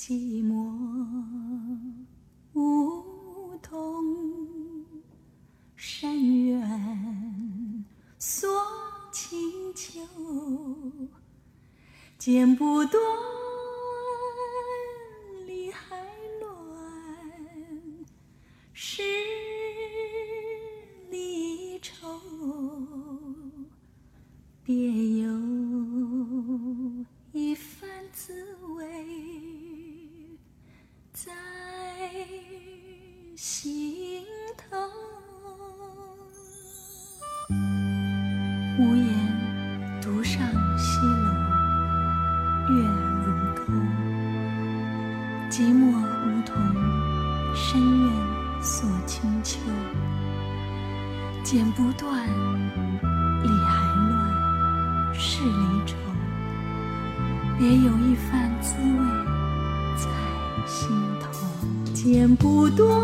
[0.08, 0.14] 寂
[0.47, 0.53] 寞
[2.53, 4.86] 梧桐
[5.76, 7.84] 山远
[8.20, 8.47] 锁
[9.12, 9.99] 清秋，
[12.20, 13.01] 剪不断，
[15.47, 15.97] 理还
[16.39, 16.45] 乱。
[18.74, 19.01] 是
[21.10, 22.22] 离愁，
[24.64, 24.76] 别
[25.24, 25.32] 有
[27.32, 27.75] 一番
[33.36, 34.24] 心
[34.56, 34.78] 头。
[38.80, 39.10] 无言
[40.02, 40.42] 独上
[40.78, 41.28] 西楼，
[42.70, 42.82] 月
[43.26, 43.74] 如钩。
[45.50, 46.56] 寂寞梧桐，
[47.54, 48.10] 深院
[48.62, 49.60] 锁清秋。
[51.44, 52.26] 剪不断，
[53.44, 55.98] 理还乱，是离愁。
[57.58, 58.35] 别有一番
[62.06, 63.03] 剪不断，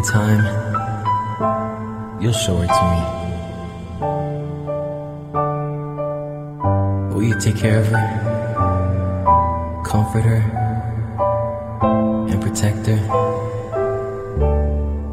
[0.00, 0.42] in time,
[2.20, 3.00] you'll show her to me.
[7.14, 9.82] Will you take care of her?
[9.84, 10.42] Comfort her?
[12.30, 13.00] And protect her?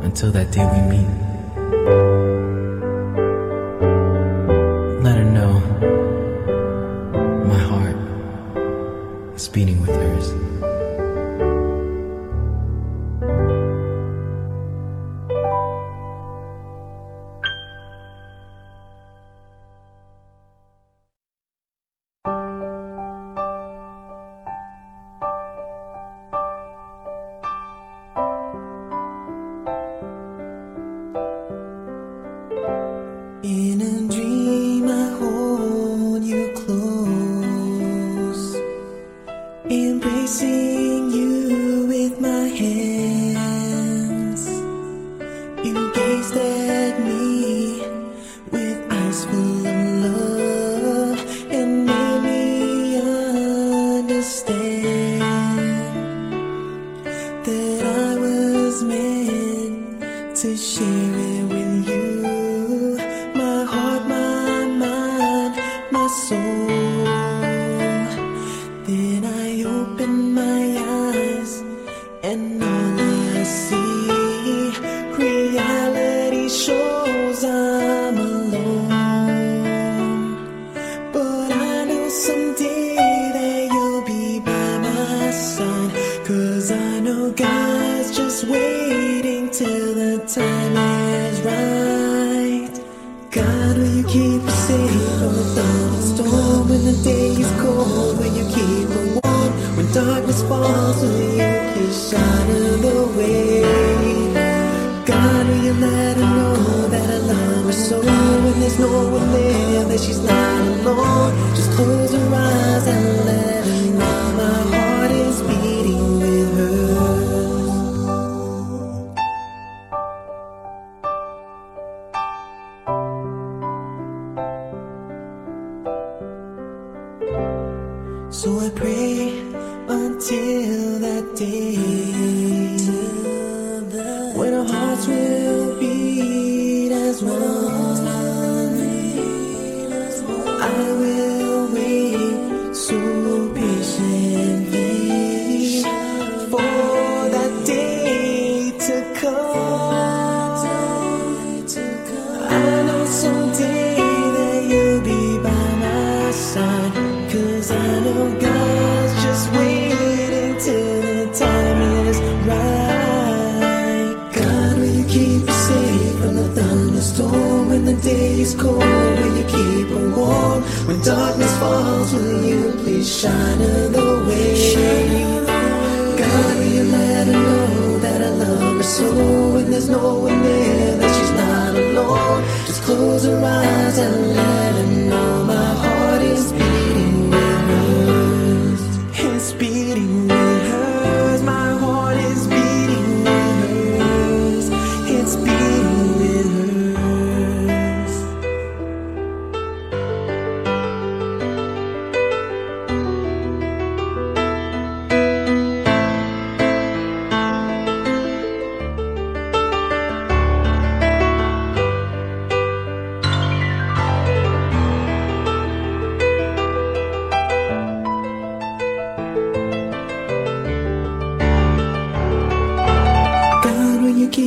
[0.03, 1.26] until that day we meet.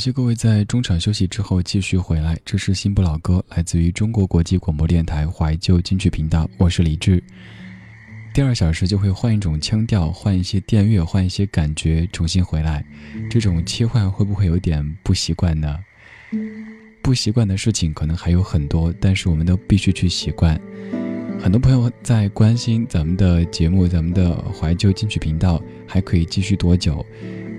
[0.00, 7.22] 感谢各位在中场休息之后继续回来，这是新不老歌，来自于中国国际广播电台怀旧金曲频道，我是李志。
[8.32, 12.82] 第二小时就会换一种腔调，换一些电乐，换一些感觉，重新回来。
[13.28, 15.78] 这种切换会不会有点不习惯呢？
[17.02, 20.58] 不习惯的事情可能还有很多，但是我们都必须去习惯。
[21.38, 27.04] 很多朋友在关心咱们的节目，咱们的怀旧金曲频道还可以继续多久？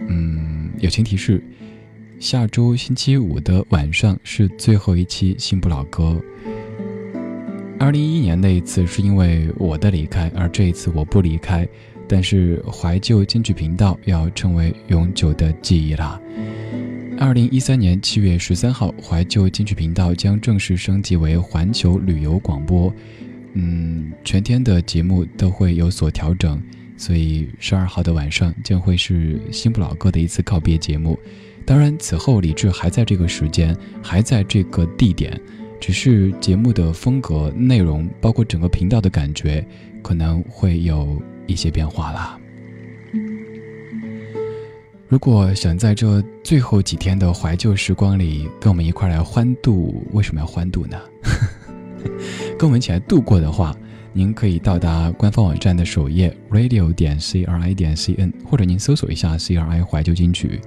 [0.08, 1.40] 嗯，友情提示：
[2.22, 6.22] 下周星期五的晚上是最后一期新不老歌。
[7.80, 11.68] 二零一一年那一次是因为我的离开，而这一次我不离开，
[12.08, 16.22] 但是怀旧金曲频道要成为永久的记忆啦。
[17.18, 22.94] 二零一三年七月十三号，怀旧金曲频道将正式升级为环球旅游广播，
[23.54, 26.62] 嗯，全天的节目都会有所调整，
[26.96, 31.18] 所以十二号的晚上将会是新不老歌的一次告别节目。
[31.66, 35.40] 当然，此后李志还在这个时间，还在这个地点，
[35.80, 39.66] 只是节目的风格、内容，包括整个频道的感觉，
[40.02, 42.38] 可能会有一些变化啦。
[45.08, 50.98] 如果想在这最后几天的怀旧时光里跟我们一块来欢度，为什么要欢度呢？
[52.58, 53.76] 跟我们一起来度过的话，
[54.14, 60.60] 您可以到达官方网站的首页 radio 点 c r i 点 c n，或者您搜索一下 c r i 怀旧金曲。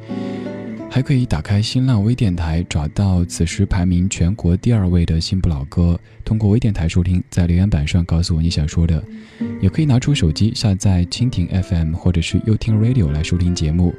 [0.94, 9.02] 还可以打开新浪微电台，找到此时排名全国第二位的新不老歌，通过微电台收听，在留言板上告诉我你想说的。
[9.60, 13.92] 也可以拿出手机下载蜻蜓 FM 或者是优听 Radio 来收听节目，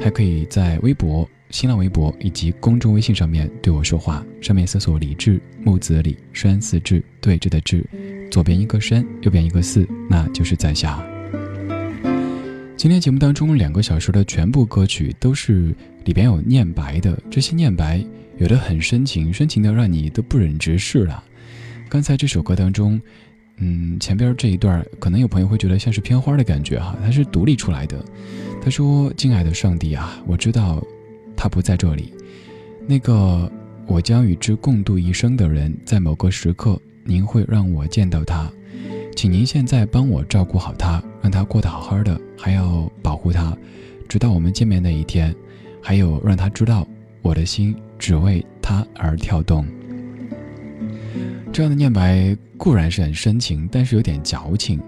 [0.00, 7.84] 还可以在微博新浪微博以及公众微信上面对我说话，上面搜索“李志木子李山四志对峙的志，
[8.30, 10.98] 左边一个山，右边一个寺，那就是在下。
[12.74, 15.74] 今天节目当中两个小时的全部歌曲都是
[16.08, 18.02] 里边有念白的，这些念白
[18.38, 21.22] 有的很深情，深情的让你都不忍直视了。
[21.86, 22.98] 刚才这首歌当中，
[23.58, 28.02] 嗯，前边这一段可能有朋友会觉得像是片花的感觉哈，它是独立出来的。
[28.62, 30.82] 他说：“敬爱的上帝啊，我知道
[31.36, 32.10] 他不在这里，
[32.86, 33.52] 那个
[33.86, 38.50] 我将与之共度一生的人，在某个时刻您会让我见到他。”
[39.14, 43.54] 请您现在帮我照顾好他，让他过得好好的，还要保护他，
[44.08, 45.34] 直到我们见面那一天。
[45.88, 46.86] 还有让他知道，
[47.22, 49.66] 我的心只为他而跳动。
[51.50, 54.78] 这样的念白固然是很深情，但是有点矫情。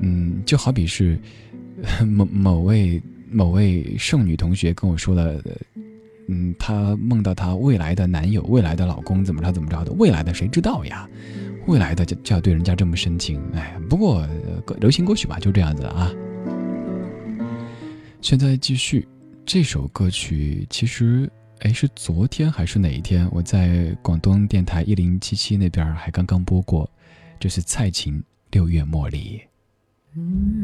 [0.00, 1.20] 嗯，就好比是
[2.08, 2.98] 某某位
[3.30, 5.38] 某位剩女同学跟我说了，
[6.28, 11.06] 嗯，她梦到她未来的男友、未来的老公怎么着怎么着的，未来的谁知道呀？
[11.66, 14.26] 未来的就就要对人家这么深情，哎，不过
[14.64, 16.10] 歌流行歌曲吧，就这样子啊。
[18.22, 19.06] 现在继续
[19.44, 21.30] 这首歌曲，其实
[21.60, 23.28] 哎是昨天还是哪一天？
[23.32, 26.88] 我在广东电台一零七七那边还刚刚播过，
[27.38, 28.14] 就是蔡琴
[28.50, 29.38] 《六月茉莉》。
[30.14, 30.62] 嗯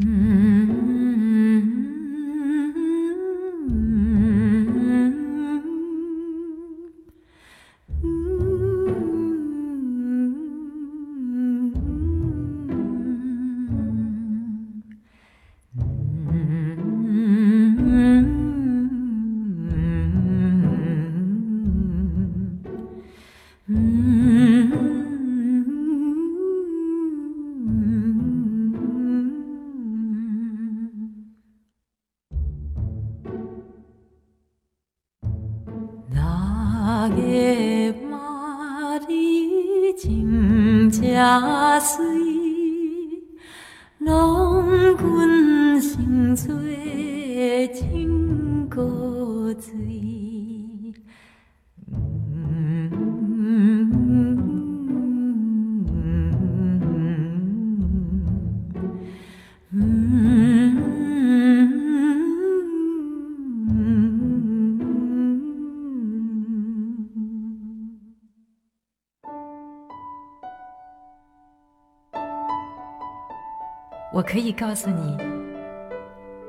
[74.31, 75.17] 可以告诉你，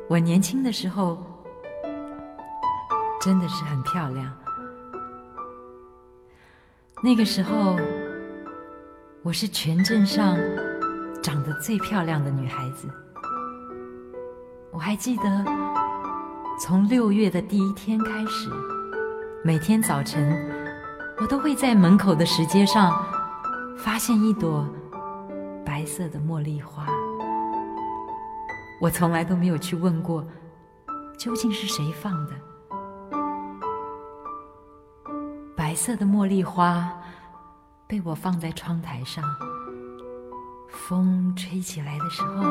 [0.06, 1.16] 我年轻的时候
[3.18, 4.30] 真的是很漂亮。
[7.02, 7.78] 那个时候，
[9.22, 10.36] 我是全镇上
[11.22, 12.86] 长得最漂亮的女孩子。
[14.70, 15.44] 我还记得，
[16.60, 18.50] 从六月的第一天开始，
[19.42, 20.38] 每天早晨，
[21.18, 23.02] 我都会在门口的石阶上
[23.78, 24.68] 发现一朵
[25.64, 26.86] 白色的茉莉花。
[28.80, 30.26] 我从来都没有去问过，
[31.18, 32.32] 究竟是谁放的。
[35.54, 36.90] 白色的茉莉花
[37.86, 39.22] 被我放在窗台上，
[40.70, 42.50] 风吹起来的时候，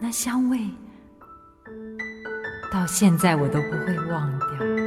[0.00, 0.58] 那香味
[2.72, 4.83] 到现在我都不会忘掉。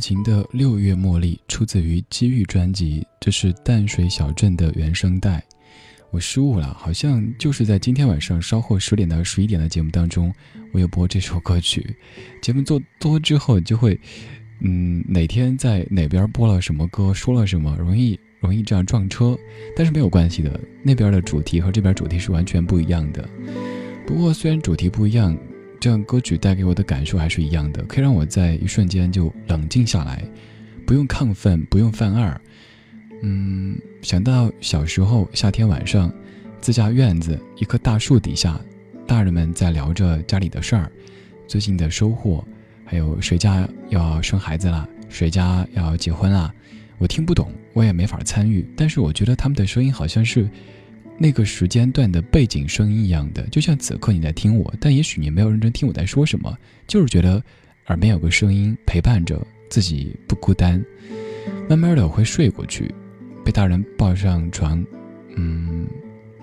[0.00, 5.44] 蔡琴的《六月茉莉》出自于《机遇》专辑，这是淡水小镇的原声带。
[6.10, 10.32] 我失误了，好像就是在今天晚上稍后十点到十一点的节目当中，
[10.72, 11.94] 我有播这首歌曲。
[12.40, 14.00] 节目做多之后，就会，
[14.62, 19.38] 嗯，哪天在哪边播了什么歌，说了什么，容易容易这样撞车。
[19.76, 23.28] 但是没有关系的，那边的主题和这边主题是完全不一样的。
[24.06, 25.36] 不过虽然主题不一样。
[25.80, 30.22] 这样歌曲带给我的感受还是一样的，可以让我在一瞬间就冷静下来，
[30.86, 32.38] 不用亢奋，不用犯二。
[33.22, 36.12] 嗯，想到小时候夏天晚上，
[36.60, 38.60] 自家院子一棵大树底下，
[39.06, 40.92] 大人们在聊着家里的事儿，
[41.48, 42.46] 最近的收获，
[42.84, 46.52] 还有谁家要生孩子了，谁家要结婚啦。
[46.98, 50.46] 我听不懂，我也没法参与，但是我觉得他们的声音好像是
[51.22, 56.56] 那个时间段的背景声音一样的，就像此刻你在听我，但也许你没有认真听我在说什么，
[56.86, 57.42] 就是觉得
[57.88, 60.82] 耳边有个声音陪伴着自己，不孤单。
[61.68, 62.90] 慢慢的我会睡过去，
[63.44, 64.82] 被大人抱上床，
[65.36, 65.86] 嗯，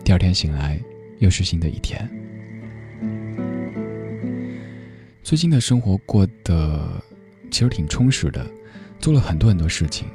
[0.03, 0.79] 第二天醒来
[1.17, 2.07] 又是新的一天。
[5.23, 7.03] 最近的生活过得
[7.49, 8.45] 其实挺充实的，
[8.99, 10.07] 做了很多很多事情。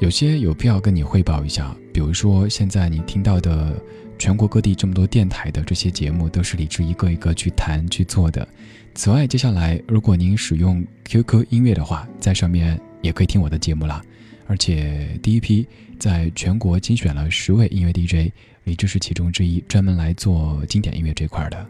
[0.00, 3.78] 有些有必要跟你汇报一下，比如说现在你听到的
[4.18, 8.48] 全国各地这么多电台的这些节目，都是李志一个一个去谈去做的。
[8.94, 14.02] 此外，接下来如果您使用 QQ 音乐的话，在上面也可以听我的节目啦。
[14.46, 18.32] 而且第一批在全国精选了十位音乐 DJ，
[18.64, 21.66] 李志是其中之一，专门来做经典音乐这块的。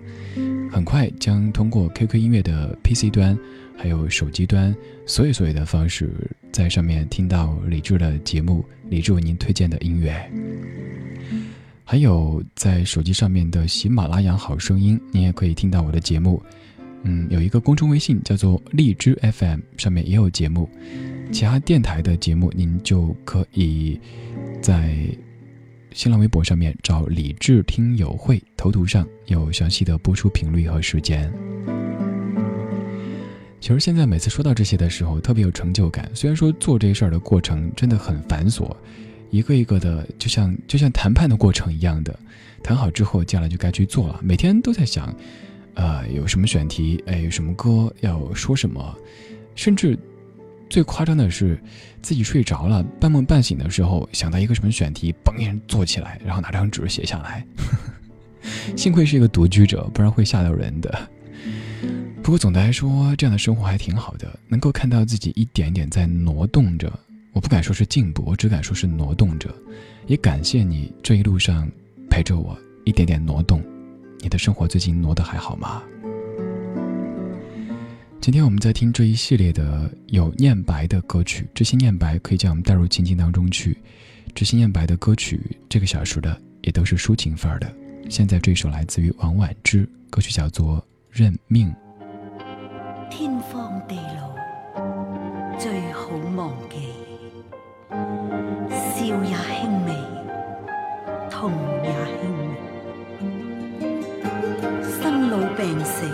[0.70, 3.38] 很快将通过 QQ 音乐的 PC 端。
[3.82, 4.76] 还有手机端，
[5.06, 6.12] 所有所有的方式，
[6.52, 10.14] 在上面听到李志的节目，李志为您推荐的音乐。
[11.82, 16.42] 还有在手机上面的喜马拉雅好声音，您也可以听到我的节目。
[17.04, 20.68] 嗯，有一个公众微信叫做荔枝 FM，上面也有节目。
[21.32, 23.98] 其他电台的节目，您就可以
[24.60, 24.94] 在
[25.92, 31.32] 新浪微博上面找李智听友会，头图上有详细的播出频率和时间。
[33.60, 36.08] 其实现在每次说到这些的时候，特别有成就感。
[36.14, 38.74] 虽然说做这事儿的过程真的很繁琐，
[39.30, 42.18] 一个一个的，就像就像谈判的过程一样的，
[42.62, 44.20] 谈好之后，接下来就该去做了。
[44.22, 45.14] 每天都在想，
[45.74, 48.96] 呃，有什么选题，哎，有什么歌要说什么，
[49.54, 49.98] 甚至
[50.70, 51.60] 最夸张的是，
[52.00, 57.44] 自己睡着了，半梦半醒的时候，想到一个什么选题，嘣一声坐起来，然后拿张纸写下来。
[58.76, 61.10] 幸亏是一个独居者，不然会吓到人的。
[62.22, 66.90] 不过总的来说，这样的生活还挺好的，能够看到自己一点点在挪动着。
[67.32, 69.52] 我不敢说是进步，我只敢说是挪动着。
[70.06, 71.68] 也感谢你这一路上
[72.08, 73.60] 陪着我一点点挪动。
[74.20, 75.82] 你的生活最近挪得还好吗？
[78.20, 83.78] 今天我们在听这一系列的有念白的歌曲，这些念白可以将我们带入情境当中去。
[84.34, 85.40] 这些念白的歌曲，
[85.70, 87.72] 这个小时的也都是抒情范儿的。
[88.10, 90.76] 现在这首来自于王菀之，歌曲叫做
[91.10, 91.68] 《认命》。
[93.10, 94.36] 天荒地老，
[95.58, 96.76] 最好忘记。
[98.94, 99.94] 笑也轻微，
[101.30, 101.50] 痛
[101.82, 101.90] 也
[102.20, 102.44] 轻微。
[105.00, 106.04] 生老病死，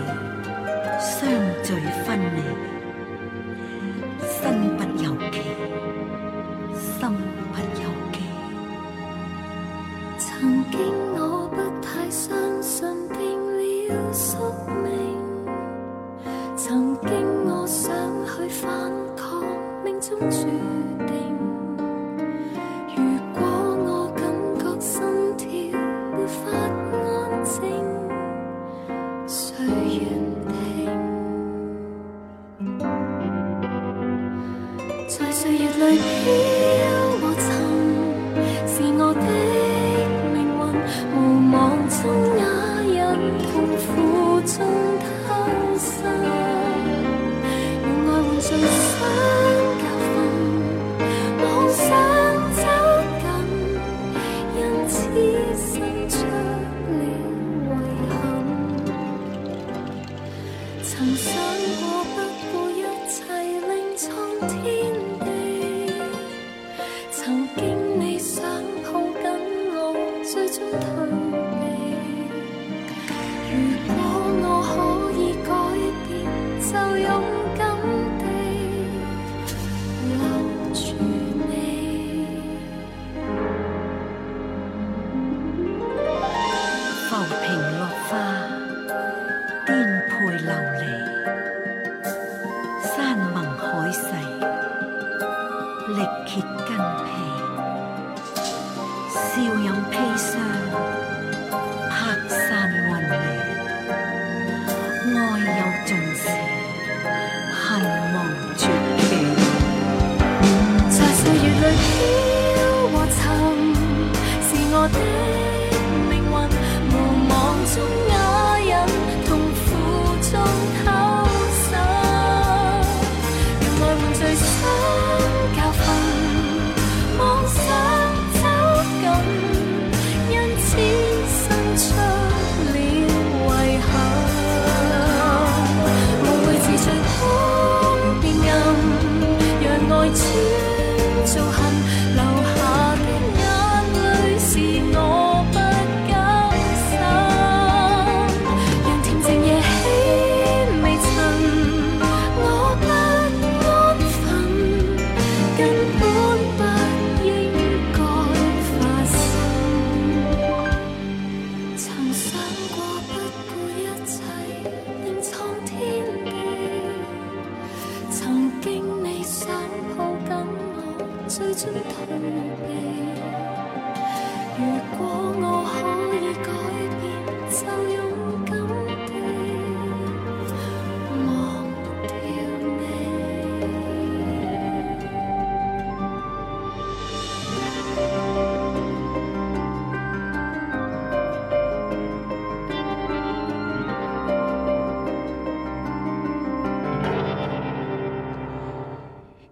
[1.67, 2.66] 最分明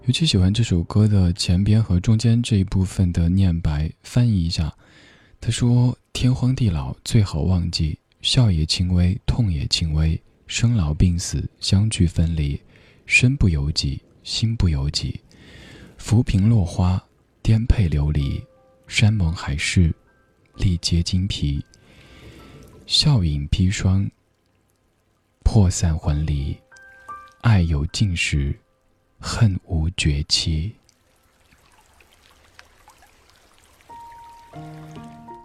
[0.05, 4.71] 尤其喜欢这首歌的前边和中间这一部分的念白，翻译一下。
[5.41, 12.61] 他说：“天荒地老最好忘记，笑也轻微，痛也轻微，生老病死相聚分离，
[13.07, 15.19] 身不由己，心不由己。
[15.97, 17.03] 浮萍落花，
[17.41, 18.39] 颠沛流离，
[18.85, 19.91] 山盟海誓，
[20.57, 21.65] 历劫精疲。
[22.85, 24.07] 笑影砒霜，
[25.43, 26.55] 破散魂离，
[27.41, 28.55] 爱有尽时。”
[29.27, 30.71] 恨无绝期。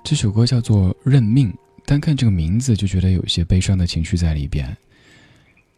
[0.05, 1.51] 这首歌叫做《认命》，
[1.87, 4.77] 单看这个名字就觉得有些悲伤的情绪在里边。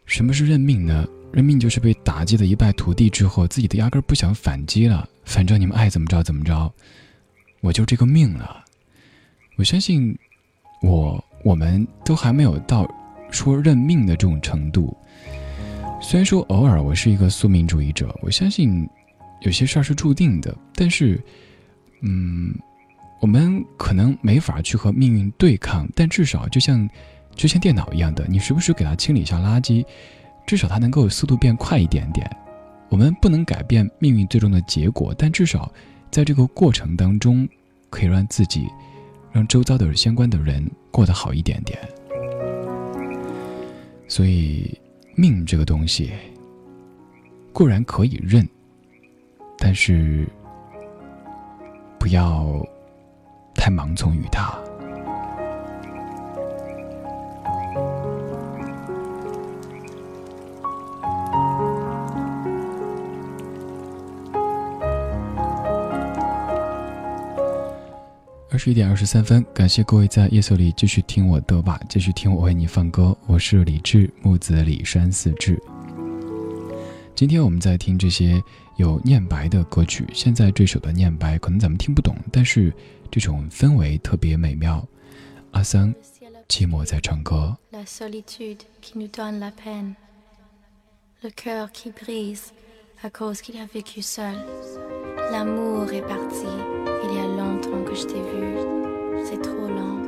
[0.05, 1.07] 什么是认命呢？
[1.31, 6.71] 认命就是被打击的一败涂地之后，自己都压根不想反击了，反正你们爱怎么着怎么着，
[7.61, 8.65] 我就这个命了。
[9.55, 10.15] 我相信，
[10.81, 12.85] 我我们都还没有到
[13.31, 14.95] 说认命的这种程度。
[16.05, 18.87] 虽然说偶尔我是一个宿命主义者，我相信
[19.41, 21.19] 有些事儿是注定的，但是，
[22.01, 22.53] 嗯，
[23.21, 26.87] 我们可能没法去和命运对抗，但至少就像
[27.33, 29.83] 就像电脑一样的，你时不时给它清理一下垃圾，
[30.45, 32.29] 至少它能够速度变快一点点。
[32.89, 35.71] 我们不能改变命运最终的结果，但至少
[36.11, 37.47] 在这个过程当中，
[37.89, 38.67] 可以让自己、
[39.31, 41.79] 让周遭的相关的人过得好一点点。
[44.07, 44.77] 所以。
[45.15, 46.11] 命这个东西
[47.51, 48.47] 固然可以认，
[49.57, 50.27] 但是
[51.99, 52.65] 不要
[53.53, 54.62] 太盲从于它。
[68.53, 73.17] 二十一点二十三分，感谢各位在夜色里继续听我的吧，继续听我为你放歌。
[73.25, 75.59] 我是李志，木子李山四志。
[77.15, 78.39] 今天我们在听这些
[78.77, 82.71] 有念白的歌曲，现在这首的念白可能咱们听不懂，但是
[83.09, 84.87] 这种氛围特别美妙。
[85.49, 85.91] 阿桑，
[86.47, 87.57] 寂寞在唱歌。
[97.93, 98.57] Que je t'ai vu,
[99.23, 100.01] c'est trop lent.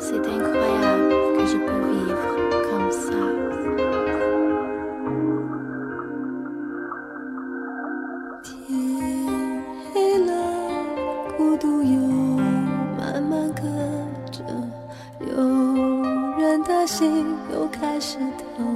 [0.00, 3.42] C'est incroyable que je peux vivre comme ça.
[18.02, 18.71] Ciel 就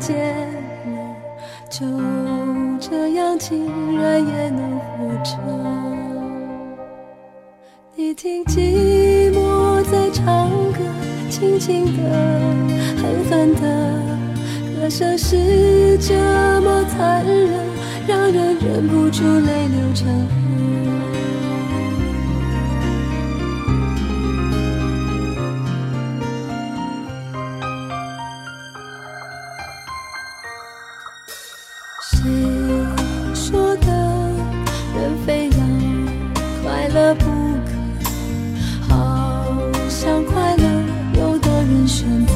[0.00, 0.16] 见
[0.86, 0.98] 了，
[1.68, 1.86] 就
[2.80, 3.66] 这样竟
[4.00, 5.36] 然也能活着。
[7.94, 10.78] 你听寂寞在唱歌，
[11.28, 12.02] 轻轻的，
[12.96, 13.60] 狠狠的，
[14.74, 16.14] 歌声是这
[16.62, 17.50] 么残忍，
[18.08, 20.49] 让人忍不住泪流成河。
[32.12, 32.18] 谁
[33.32, 33.86] 说的
[34.96, 35.58] 人非要
[36.62, 37.24] 快乐不
[37.64, 37.70] 可？
[38.88, 38.92] 好
[39.88, 40.64] 像快乐，
[41.14, 42.34] 有的人选择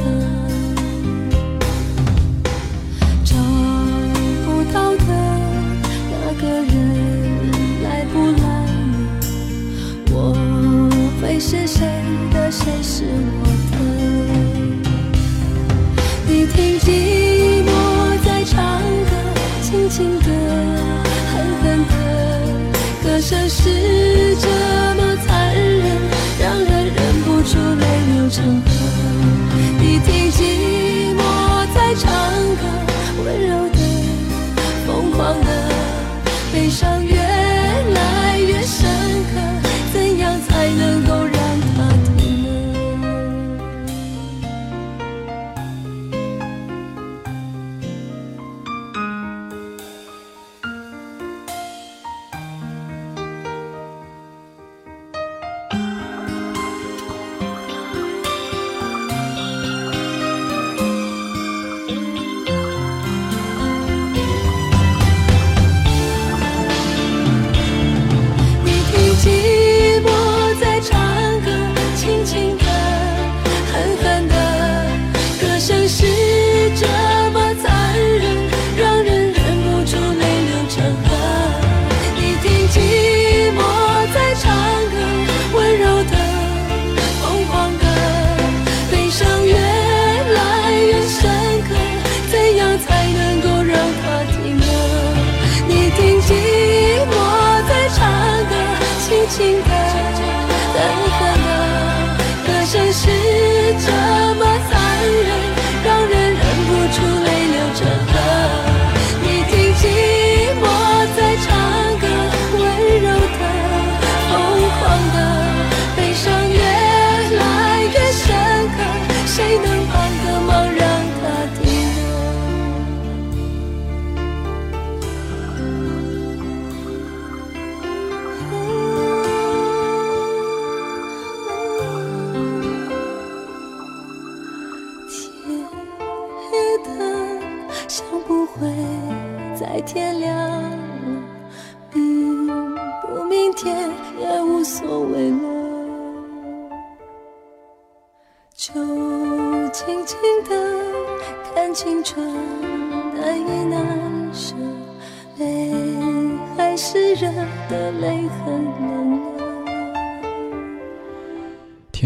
[3.25, 3.35] 找
[4.45, 5.03] 不到的
[6.09, 6.71] 那个人
[7.83, 9.27] 来不来呢？
[10.09, 10.15] 我
[11.21, 11.85] 会是谁
[12.33, 13.03] 的，谁是？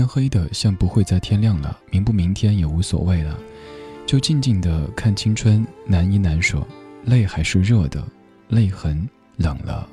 [0.10, 3.40] 黑的像不会再天亮了，明不明天也无所谓了，
[4.08, 6.66] 就静静的看青春难依难舍，
[7.06, 8.04] 泪还是热的，
[8.48, 9.08] 泪痕
[9.38, 9.88] 冷了。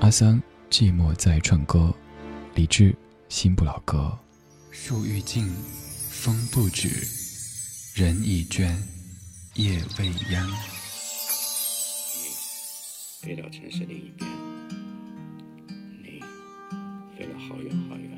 [0.00, 1.94] 阿桑寂寞在唱歌，
[2.56, 2.92] 李志
[3.28, 4.18] 心不老歌。
[4.72, 5.48] 树欲静，
[6.10, 6.88] 风不止，
[7.94, 8.76] 人已倦，
[9.54, 10.46] 夜未央。
[10.48, 10.54] 你
[13.22, 14.28] 飞到城市另一边，
[16.02, 16.20] 你
[17.16, 18.17] 飞了好远好远，飞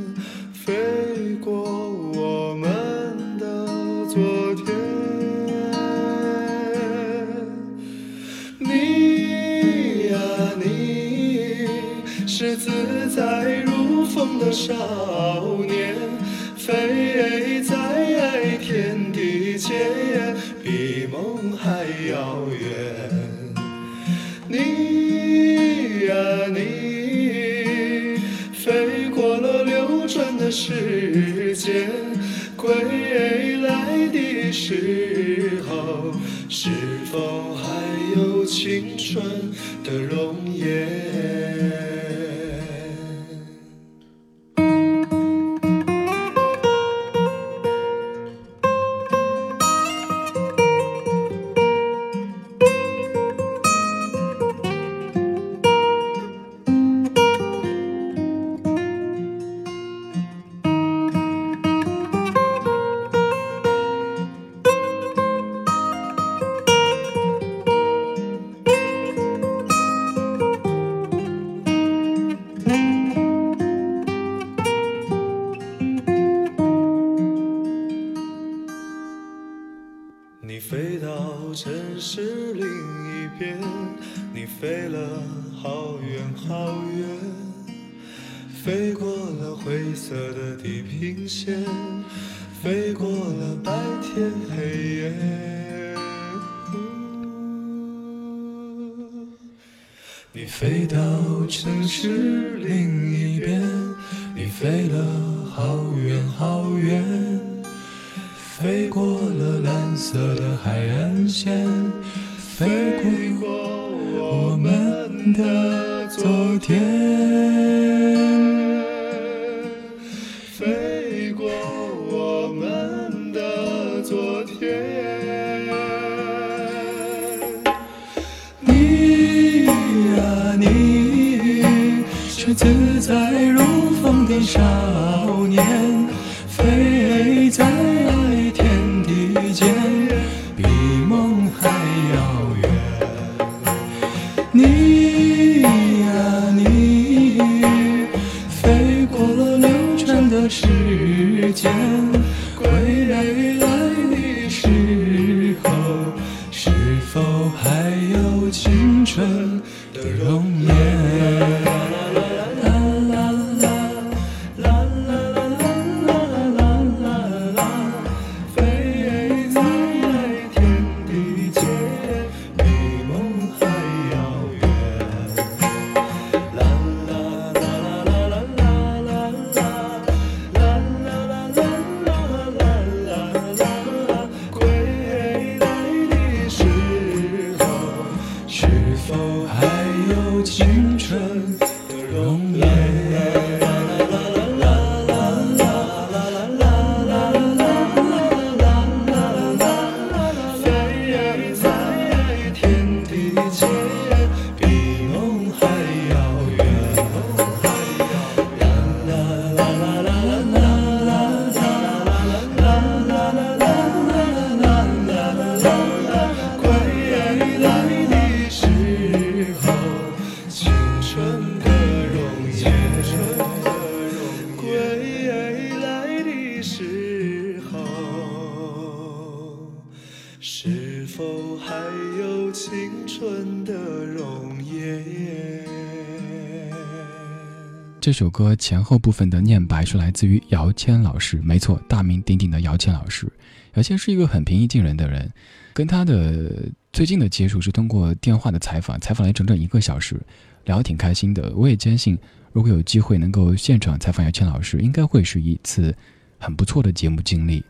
[238.21, 243.27] 首歌前后部分的念白是来自于姚谦老师，没错，大名鼎鼎的姚谦老师。
[243.73, 245.27] 姚谦是一个很平易近人的人，
[245.73, 250.21] 跟他的最近的接触是通过电话的采访，采访了整整一个小时，
[250.65, 251.51] 聊得挺开心的。
[251.55, 252.15] 我也坚信，
[252.51, 255.91] 如果有机会能够现场采访姚谦老师，应该会是一次
[256.37, 257.65] 很不错的节目经历。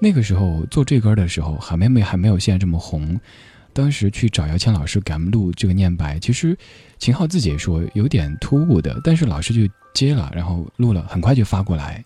[0.00, 3.20] 那个时候做这歌的时候，好妹妹还没有现在这么红。
[3.72, 6.56] 当时去找姚谦老师给他们录这个念白，其实
[6.98, 12.04] 秦昊自己也说有点突兀的，但是老师就接了，然后录了，很快就发过来。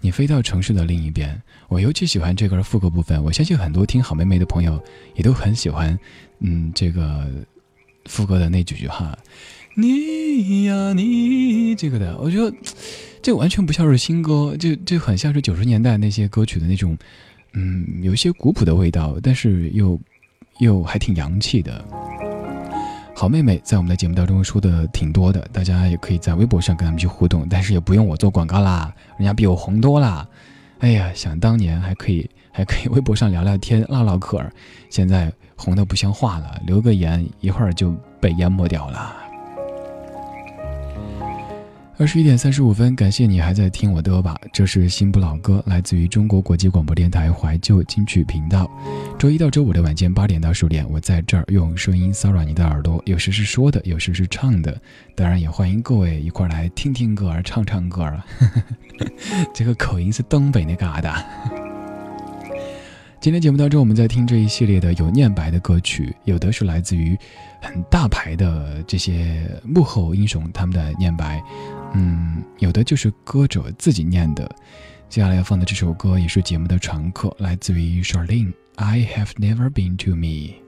[0.00, 3.22] 你飞到城市的另一边，我尤其喜欢这个副歌部分。
[3.22, 4.82] 我相信很多听好妹妹的朋友
[5.14, 5.96] 也都很喜欢，
[6.40, 7.30] 嗯，这个
[8.06, 9.16] 副歌的那几句哈，
[9.76, 12.52] 你呀你这个的，我觉得
[13.22, 16.98] 这完全不像是新歌，就就很像是九十年代那些歌曲的那种，
[17.52, 20.00] 嗯，有一些古朴的味道，但是又
[20.58, 21.84] 又还挺洋气的。
[23.14, 30.26] 好妹妹在我们的节目当中说的挺多的，大家也可以在微博上跟他们去互动，但是也不用我做广告啦，人家比我红多啦。
[30.80, 34.44] 哎呀，想当年还可以还可以微博上聊聊天唠唠嗑，
[34.90, 39.14] 现在红的不像话了，留个言一会儿就被淹没掉了。
[42.02, 48.68] 二十一点三十五分，感谢你还在听我的吧，这是新不老歌，来自于中国国际广播电台怀旧金曲频道。
[49.16, 54.76] 周一到周五的晚间八点到十点，我在这儿用声音骚扰你的耳朵，有时是说的，有时是唱的。
[55.14, 58.20] 当然也欢迎各位一块来听听歌儿，唱唱歌儿。
[59.54, 61.24] 这个口音是东北那嘎达。
[63.20, 67.16] 今天节目当中，我们在听这一系列的有念白的歌曲，有的是来自于
[67.60, 71.40] 很大牌的这些幕后英雄他们的念白，
[71.94, 74.48] 嗯，有的就是歌者自己念的。
[75.08, 78.52] 接下来要放的这首歌也是节目的常客，来自于 Charlene。
[78.76, 80.62] I have never been to me.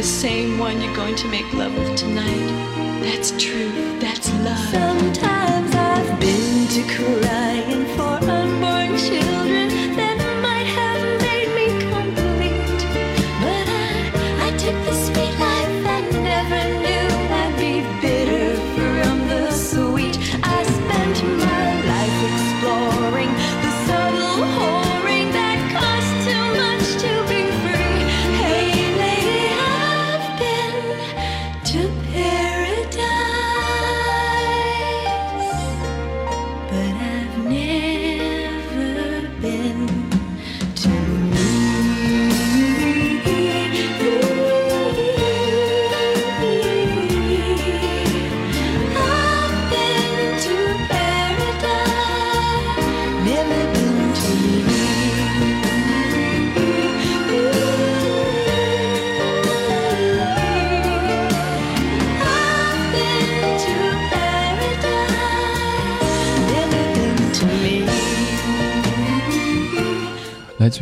[0.00, 1.69] The same one you're going to make love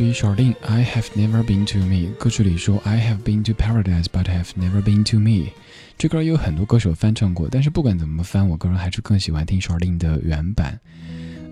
[0.03, 2.13] 于 Charlene I have never been to me。
[2.17, 5.51] 歌曲里说 I have been to paradise, but have never been to me。
[5.97, 10.79] 这歌也有很多歌手翻唱过，但是不管怎么翻，我个人还是更喜欢听 Charlene 的原版。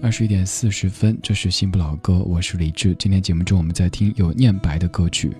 [0.01, 2.95] 二十一点四十分，这是新不老歌，我是李志。
[2.99, 5.31] 今天节目中我们在听有念白的歌曲，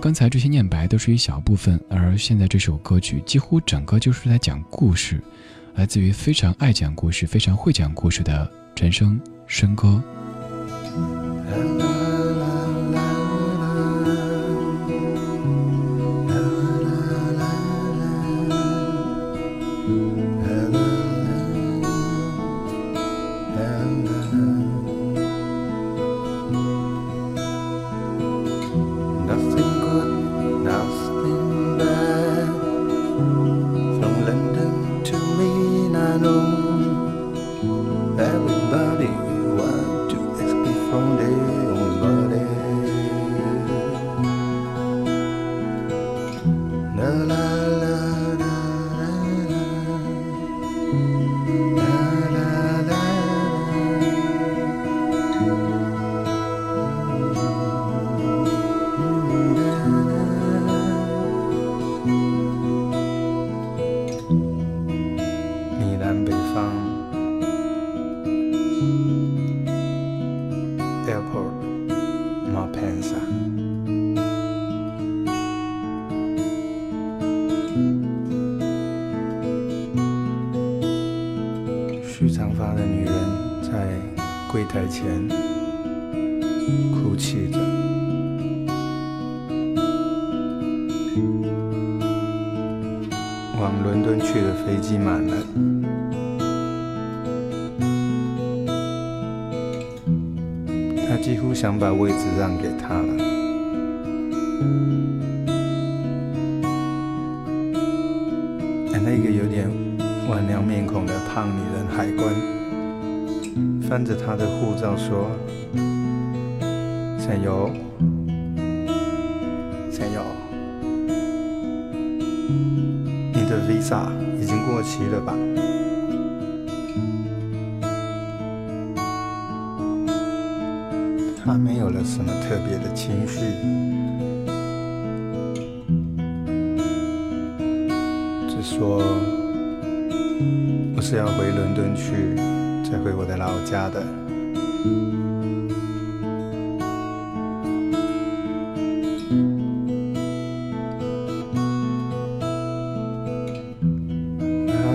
[0.00, 5.20] 刚才这些念白都是一小部分，而现在这首歌曲几乎整个就是在讲故事，
[5.74, 10.02] 来自于非常爱讲故事、非常会讲故事的陈升升哥。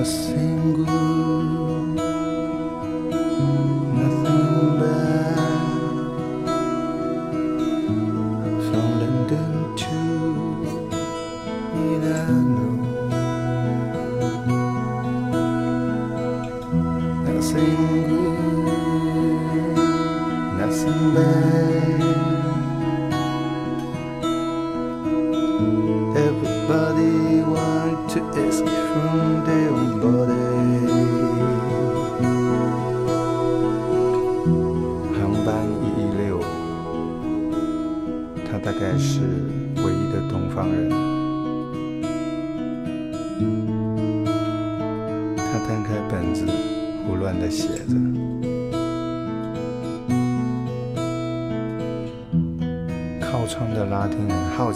[0.04, 1.11] single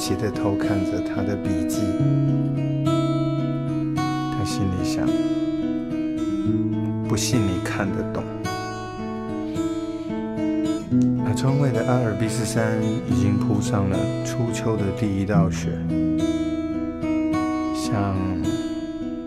[0.08, 1.82] 奇的偷看着他的笔记，
[3.66, 5.04] 他心里想：
[7.08, 8.24] 不信你看得懂。
[11.26, 12.80] 而窗外的阿尔卑斯山
[13.10, 15.70] 已经铺上了初秋的第一道雪，
[17.74, 18.16] 像，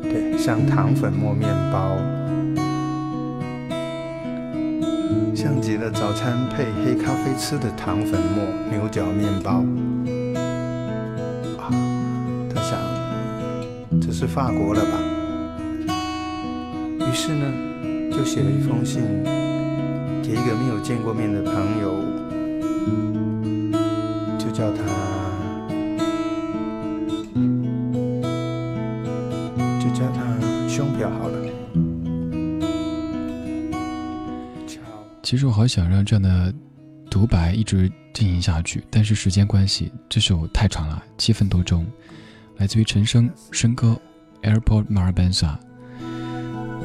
[0.00, 1.96] 对，像糖粉末面包。
[5.34, 9.64] 像极了早餐配黑咖啡吃的糖粉末牛角面包。
[14.18, 14.98] 是法国了吧？
[16.98, 17.46] 于是呢，
[18.10, 19.00] 就写了一封信
[20.24, 22.02] 给一个没有见过面的朋友，
[24.36, 24.82] 就叫他，
[29.78, 30.36] 就叫他
[30.68, 31.38] 胸表好了。
[35.22, 36.52] 其实我好想让这样的
[37.08, 41.86] 独白一直进行下去，但是时间关系，这首太长了，七分多钟。
[42.56, 43.90] 来自于陈升升歌
[44.48, 45.56] 《Airport Marabensa》，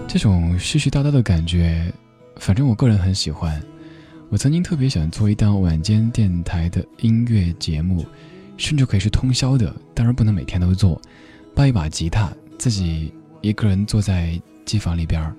[0.08, 1.92] 这种絮絮叨叨的感觉，
[2.38, 3.62] 反正我个人很喜欢。
[4.30, 8.06] 我曾经特别想做一档晚间电台的音乐节目，
[8.58, 11.00] 甚至可以是通宵的，当然不能每天都做。
[11.56, 15.34] 抱一把吉他，自己一个人坐在机房里边，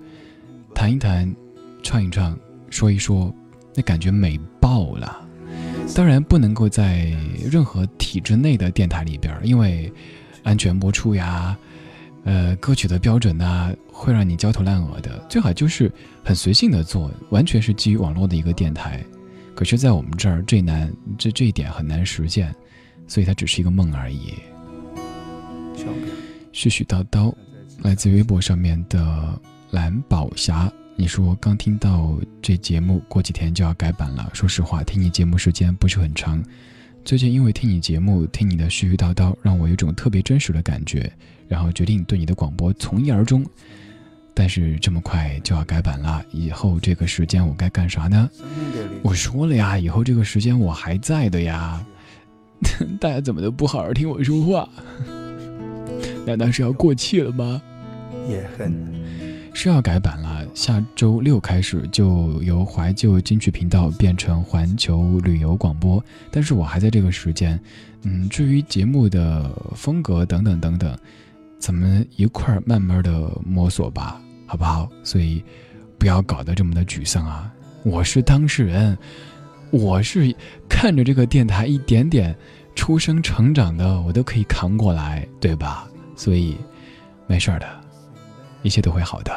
[0.74, 1.34] 弹一弹，
[1.82, 2.38] 唱一唱。
[2.70, 3.32] 说一说，
[3.74, 5.20] 那感觉美爆了。
[5.94, 7.12] 当然不能够在
[7.50, 9.92] 任何体制内的电台里边，因为
[10.42, 11.56] 安全播出呀，
[12.24, 15.24] 呃，歌曲的标准呢，会让你焦头烂额的。
[15.28, 15.92] 最好就是
[16.24, 19.04] 很随性的做，完全是基于网络的一个电台。
[19.54, 22.52] 可是，在我们这儿，这难，这这一点很难实现，
[23.06, 24.34] 所以它只是一个梦而已。
[26.52, 27.32] 絮絮叨叨，
[27.82, 29.40] 来自微博上面的
[29.70, 30.72] 蓝宝霞。
[30.96, 34.30] 你说刚听到这节目，过几天就要改版了。
[34.32, 36.42] 说实话，听你节目时间不是很长。
[37.04, 41.12] 最近因为听你节目，听你的絮絮叨叨，让我有种特别真实的感觉，
[41.48, 43.44] 然后决定对你的广播从一而终。
[44.36, 48.28] 但是这么快就要改版了，以后这个时间我该干啥呢？
[49.02, 51.84] 我说了呀，以后这个时间我还在的呀。
[52.98, 54.68] 大家怎么都不好好听我说话？
[56.26, 57.62] 难道是要过气了吗？
[58.28, 58.72] 也很
[59.52, 60.44] 是要改版了。
[60.54, 67.60] 下周六开始就由怀旧金曲频道变成环球旅游广播，但是我还在这个时间，
[68.02, 70.98] 嗯，至于节目的风格等等等等，
[71.58, 74.88] 咱们一块儿慢慢的摸索吧，好不好？
[75.02, 75.42] 所以
[75.98, 77.50] 不要搞得这么的沮丧啊！
[77.84, 78.96] 我是当事人，
[79.70, 80.34] 我是
[80.68, 82.36] 看着这个电台一点点
[82.74, 85.88] 出生成长的，我都可以扛过来，对吧？
[86.16, 86.56] 所以
[87.26, 87.66] 没事儿的，
[88.62, 89.32] 一切都会好的。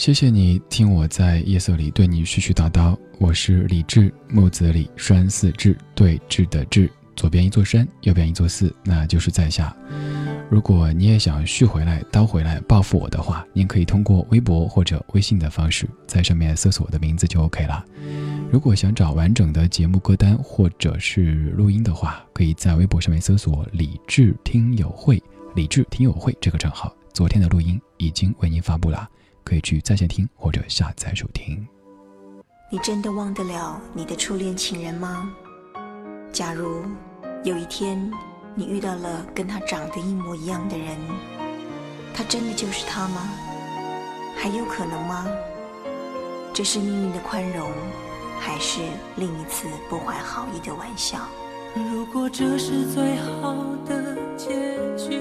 [0.00, 2.96] 谢谢你听我在夜色里对你絮絮叨叨。
[3.18, 9.76] 我是李志，木子李，山寺志，对峙的志，左边一座山，右边一座寺，那就是在下。
[10.48, 17.84] 如果你也想续回来、叨回来报复我的话，您可以通过微博或者微信的方式，在上面搜索我的名字就 OK 了。
[18.50, 25.22] 如果想找完整的节目歌单或者是录音的话，可以在微博上面搜索“李志听友会”，
[25.54, 29.06] 李志听友会这个账号，昨天的录音已经为您发布了。
[29.44, 31.66] 可以去在线听或者下载收听。
[32.70, 35.30] 你真的忘得了你的初恋情人吗？
[36.32, 36.84] 假如
[37.42, 38.10] 有一天
[38.54, 40.96] 你遇到了跟他长得一模一样的人，
[42.14, 43.28] 他真的就是他吗？
[44.36, 45.26] 还有可能吗？
[46.52, 47.70] 这是命运的宽容，
[48.38, 48.80] 还是
[49.16, 51.18] 另一次不怀好意的玩笑？
[51.74, 53.54] 如果这是最好
[53.86, 55.20] 的结局，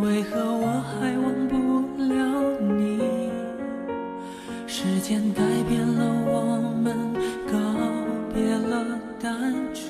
[0.00, 1.67] 为何我还忘不
[1.98, 2.98] 了你？
[4.66, 6.94] 时间改变了我们，
[7.50, 7.58] 告
[8.32, 8.84] 别了
[9.20, 9.82] 单纯。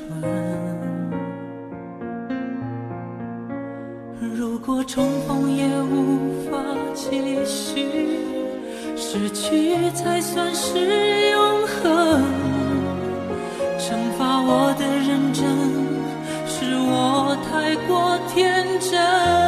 [4.34, 6.58] 如果重逢也无法
[6.94, 7.86] 继续，
[8.96, 12.22] 失去才算是永恒。
[13.78, 15.44] 惩罚我的认真，
[16.46, 19.47] 是我太过天真。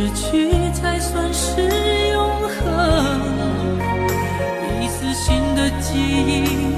[0.00, 1.60] 失去才算是
[2.08, 2.58] 永恒。
[4.80, 6.72] 一丝新的记忆，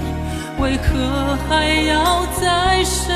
[0.61, 3.15] 为何还要再生？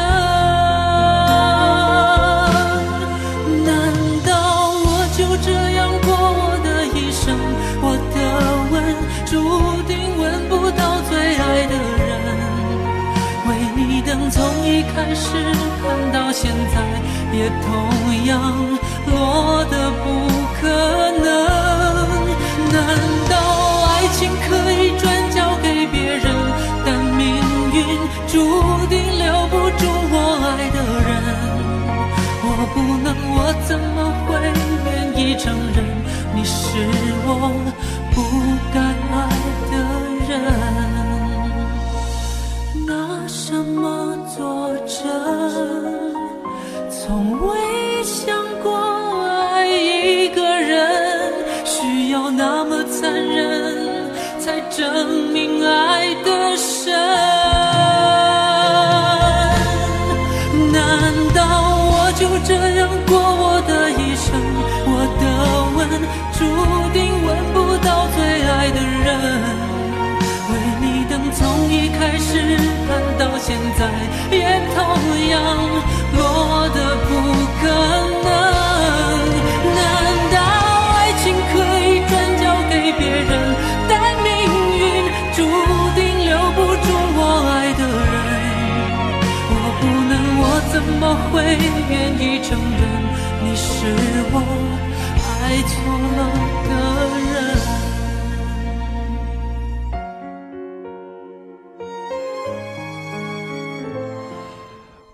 [3.64, 3.92] 难
[4.24, 7.36] 道我就这样过我的一生？
[7.82, 8.16] 我的
[8.70, 8.74] 吻
[9.26, 9.34] 注
[9.88, 11.74] 定吻不到最爱的
[12.06, 12.14] 人。
[13.48, 15.26] 为你等从一开始
[15.82, 16.76] 看到现在，
[17.32, 17.66] 也同
[18.26, 18.54] 样
[19.06, 19.85] 落得
[20.66, 20.70] 可
[21.22, 21.26] 能。
[22.74, 22.76] 难
[23.30, 23.34] 道
[23.86, 26.26] 爱情可以转交给别人，
[26.84, 27.24] 但命
[27.72, 27.78] 运
[28.26, 28.34] 注
[28.88, 31.10] 定留不住我爱的人？
[32.42, 33.06] 我不能，
[33.36, 33.38] 我
[33.68, 34.28] 怎么会
[34.86, 34.86] 愿
[35.16, 35.44] 意承
[35.74, 35.78] 认
[36.34, 36.58] 你是
[37.24, 37.30] 我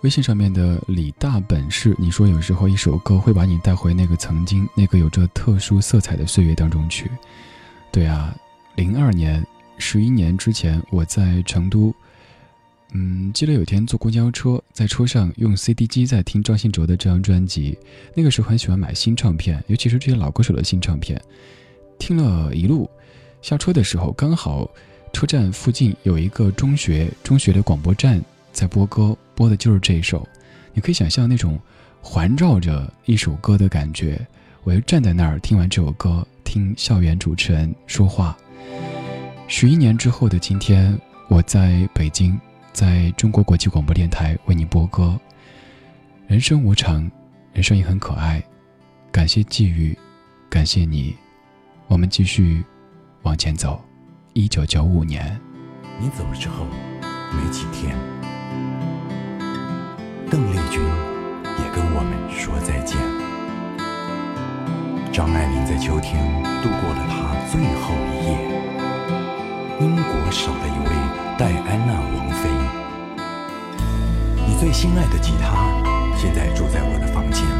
[0.03, 7.09] 微信上面的李大本事，你说有时候一首歌会把你带回那个曾经那个有着特殊色彩的岁月当中去。
[7.89, 8.35] 对啊，
[8.75, 9.41] 零二年，
[9.77, 11.95] 十一年之前，我在成都，
[12.91, 17.77] 嗯，记得有天坐公交车，在车上用 CD 机在听张信哲的这张专辑。
[18.13, 21.21] 那个时候很喜欢买新唱片，尤其是这些老歌手的新唱片。
[21.97, 22.89] 听了一路，
[23.41, 24.69] 下车的时候刚好
[25.13, 28.21] 车站附近有一个中学，中学的广播站
[28.51, 29.17] 在播歌。
[29.35, 30.27] 播的就是这一首，
[30.73, 31.59] 你可以想象那种
[32.01, 34.19] 环绕着一首歌的感觉。
[34.63, 38.37] 我又站在那儿听完这首歌，听校园主持人说话。
[39.47, 40.97] 十一年之后的今天，
[41.27, 42.39] 我在北京，
[42.71, 45.19] 在中国国际广播电台为你播歌。
[46.27, 47.11] 人生无常，
[47.51, 48.41] 人生也很可爱。
[49.11, 49.97] 感谢际遇，
[50.49, 51.13] 感谢你，
[51.87, 52.63] 我们继续
[53.23, 53.83] 往前走。
[54.31, 55.39] 一九九五年，
[55.99, 56.65] 你走了之后
[57.31, 57.95] 没几天。
[60.33, 62.97] 邓丽君也跟我们说再见。
[65.13, 66.25] 张爱玲在秋天
[66.63, 68.33] 度过了她最后一夜。
[69.79, 70.89] 英国少了一位
[71.37, 72.49] 戴安娜王妃。
[74.47, 75.53] 你最心爱的吉他
[76.17, 77.52] 现在住在我的房间。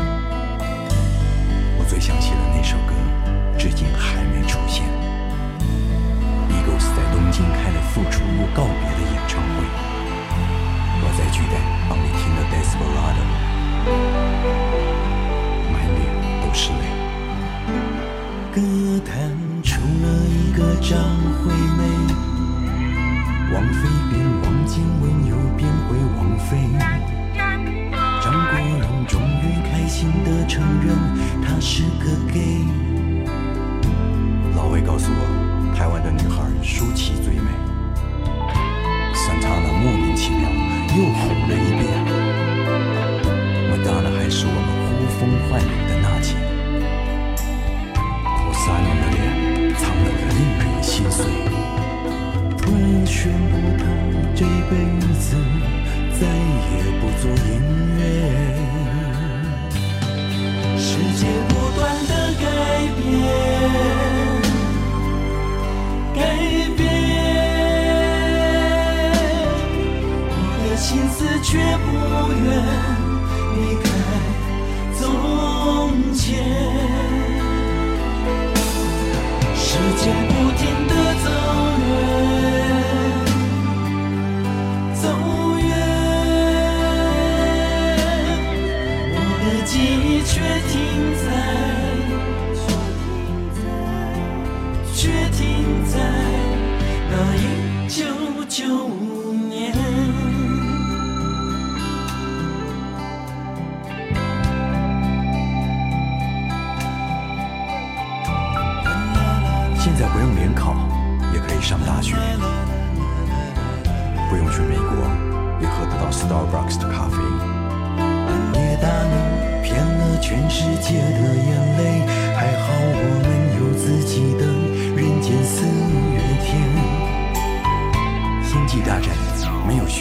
[30.53, 30.95] 承认
[31.41, 32.61] 他是个 gay。
[34.55, 37.49] 老魏告诉我，台湾的女孩舒淇最美。
[39.15, 40.47] Santana 莫名其妙。
[40.95, 41.81] 又红了一遍。
[43.67, 46.37] 麦当娜还是我们呼风唤雨的娜姐。
[47.97, 50.07] 菩萨娘的脸藏得
[50.37, 51.25] 令人心碎。
[52.59, 53.81] 突然宣布他
[54.35, 54.71] 这辈
[55.17, 55.35] 子
[56.13, 56.21] 再
[56.69, 57.57] 也不做音
[57.97, 58.42] 乐。
[61.23, 62.45] 世界不断的改
[62.97, 63.01] 变，
[66.13, 66.19] 改
[66.75, 66.81] 变，
[70.35, 70.37] 我
[70.67, 71.47] 的心思却
[71.77, 71.87] 不
[72.43, 72.45] 愿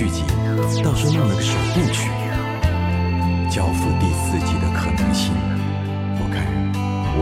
[0.03, 0.25] 续集，
[0.83, 2.11] 到时候弄了个首部曲，
[3.49, 5.33] 交付第四季的可能性，
[6.19, 6.43] 我看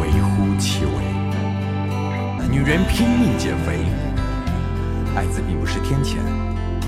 [0.00, 2.48] 微乎其微。
[2.48, 3.84] 女人拼命减肥，
[5.14, 6.16] 艾滋并不是天谴，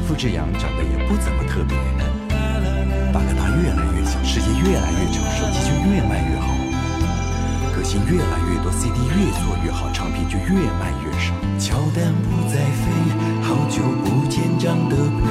[0.09, 1.77] 傅志阳长得也不怎么特别，
[3.13, 6.49] 大哥大越来越小，世界越来越小，手机就越卖越好，
[7.77, 11.02] 歌星越来越多，CD 越做越好，唱片就越卖越。
[11.63, 12.91] 乔丹不再飞，
[13.41, 15.23] 好久不见长得配。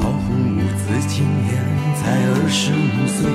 [0.00, 1.60] 老虎伍兹今年
[1.94, 3.28] 才二十五岁，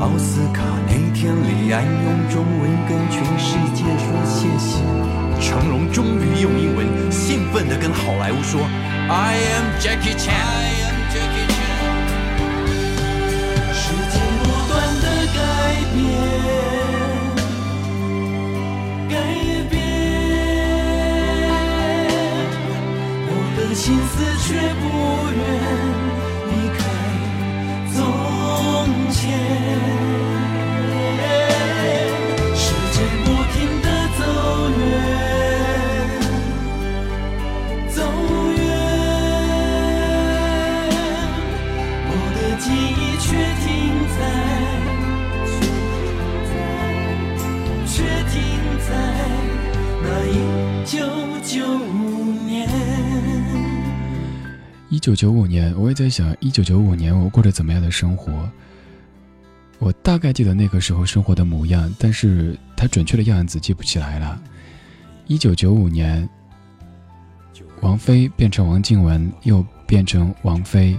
[0.00, 4.84] 奥斯卡那天李安用中文跟全世界说谢谢。
[5.40, 8.60] 成龙终于用英文兴奋地跟好莱坞说
[9.08, 10.36] ：“I am Jackie Chan。”
[13.72, 15.40] 时间不断的改
[15.96, 16.04] 变，
[23.90, 24.14] 心思
[24.46, 24.86] 却不
[25.32, 25.40] 愿
[26.46, 26.80] 离开
[27.92, 29.89] 从前。
[55.20, 58.50] 九九五年，我也在想，一九九五年我过着怎么样的生活？
[59.78, 64.40] 我大概记得那个时候生活的模样，但是它准确的样子记不起来了。
[65.26, 66.26] 一九九五年，
[67.82, 70.98] 王菲变成王静雯，又变成王菲。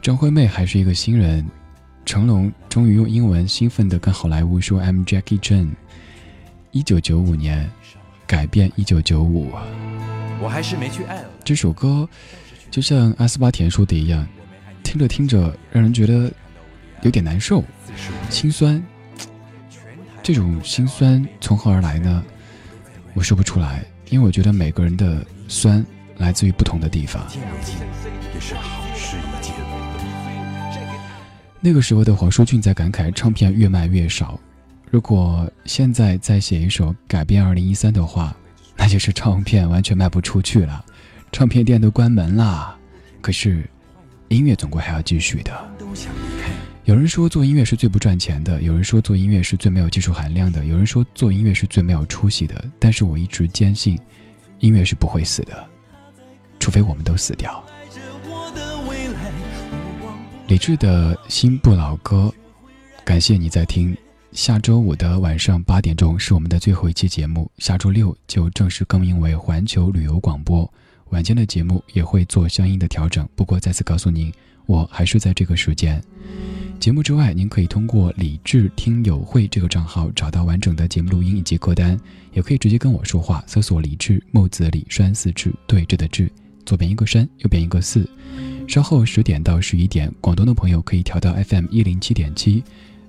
[0.00, 1.44] 张惠妹还是一个新人，
[2.06, 5.70] 成龙终于用英文兴奋地跟好莱坞说 “I'm Jackie Chan”。
[6.70, 7.68] 一九九五年，
[8.24, 9.50] 改变一九九五。
[10.40, 11.28] 我还是没去爱了。
[11.42, 12.08] 这首歌
[12.70, 14.26] 就像阿斯巴甜说的一样，
[14.82, 16.32] 听着听着让人觉得
[17.02, 17.64] 有点难受、
[18.28, 18.82] 心酸。
[20.22, 22.24] 这种心酸从何而来呢？
[23.14, 25.84] 我说不出来，因为我觉得每个人的酸
[26.18, 27.26] 来自于不同的地方。
[31.60, 34.38] 那个时候的黄舒骏在感慨唱片越卖越少。
[34.90, 38.34] 如果现在再写一首改编二零一三的话，
[38.76, 40.84] 那就是唱片完全卖不出去了，
[41.32, 42.76] 唱片店都关门啦。
[43.20, 43.68] 可是，
[44.28, 45.70] 音乐总归还要继续的。
[46.84, 52.64] 有人说做音乐是最不赚钱的，有人说做音乐是最没有技术含量的，有人说做音乐是最没有出息的。
[52.78, 53.98] 但是我一直坚信，
[54.58, 55.64] 音乐是不会死的，
[56.58, 57.62] 除非我们都死掉。
[60.48, 62.32] 李志的新不老歌，
[63.04, 63.96] 感谢你在听。
[64.32, 70.68] 下周五的晚上八点钟是我们的最后一期节目，下周六就正式更名为环球旅游广播。
[71.10, 74.32] 晚间的节目也会做相应的调整，不过再次告诉您，
[74.66, 76.02] 我还是在这个时间。
[76.78, 81.98] 节目之外，您可以通过李智听友会这个账号找到完整的节目录音以及歌单，
[82.32, 86.30] 也可以直接跟我说话，搜索李智木子李栓四志对峙的志，
[86.64, 88.08] 左边一个山，右边一个四。
[88.66, 92.62] 稍后十点到十一点，广东的朋友可以调到 FM 一零七点七。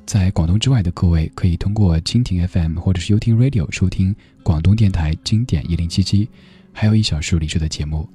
[0.05, 4.13] 在广东之外的各位，可以通过蜻蜓 FM 或者是优听 Radio 收听
[4.43, 6.27] 广东电台经典一零七七，
[6.71, 8.07] 还有一小时离去的节目。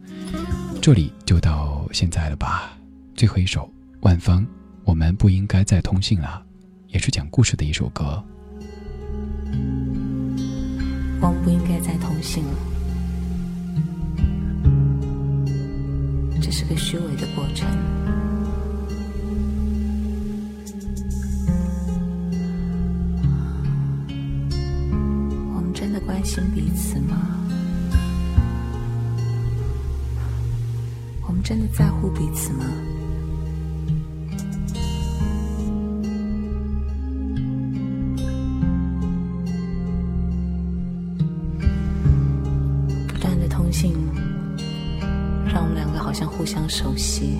[0.81, 2.77] 这里就到现在了吧。
[3.15, 3.69] 最后一首
[4.01, 4.47] 万芳
[4.85, 6.47] 我们不应该再通信了。
[6.89, 8.23] 也是讲故事的一首歌。
[11.21, 12.55] 我们不应该再通信了。
[16.41, 17.69] 这是个虚伪的过程。
[25.55, 27.46] 我们真的关心彼此吗？
[31.49, 32.65] 真的在乎彼此吗？
[43.07, 43.93] 不断的通信，
[45.47, 47.39] 让我们两个好像互相熟悉，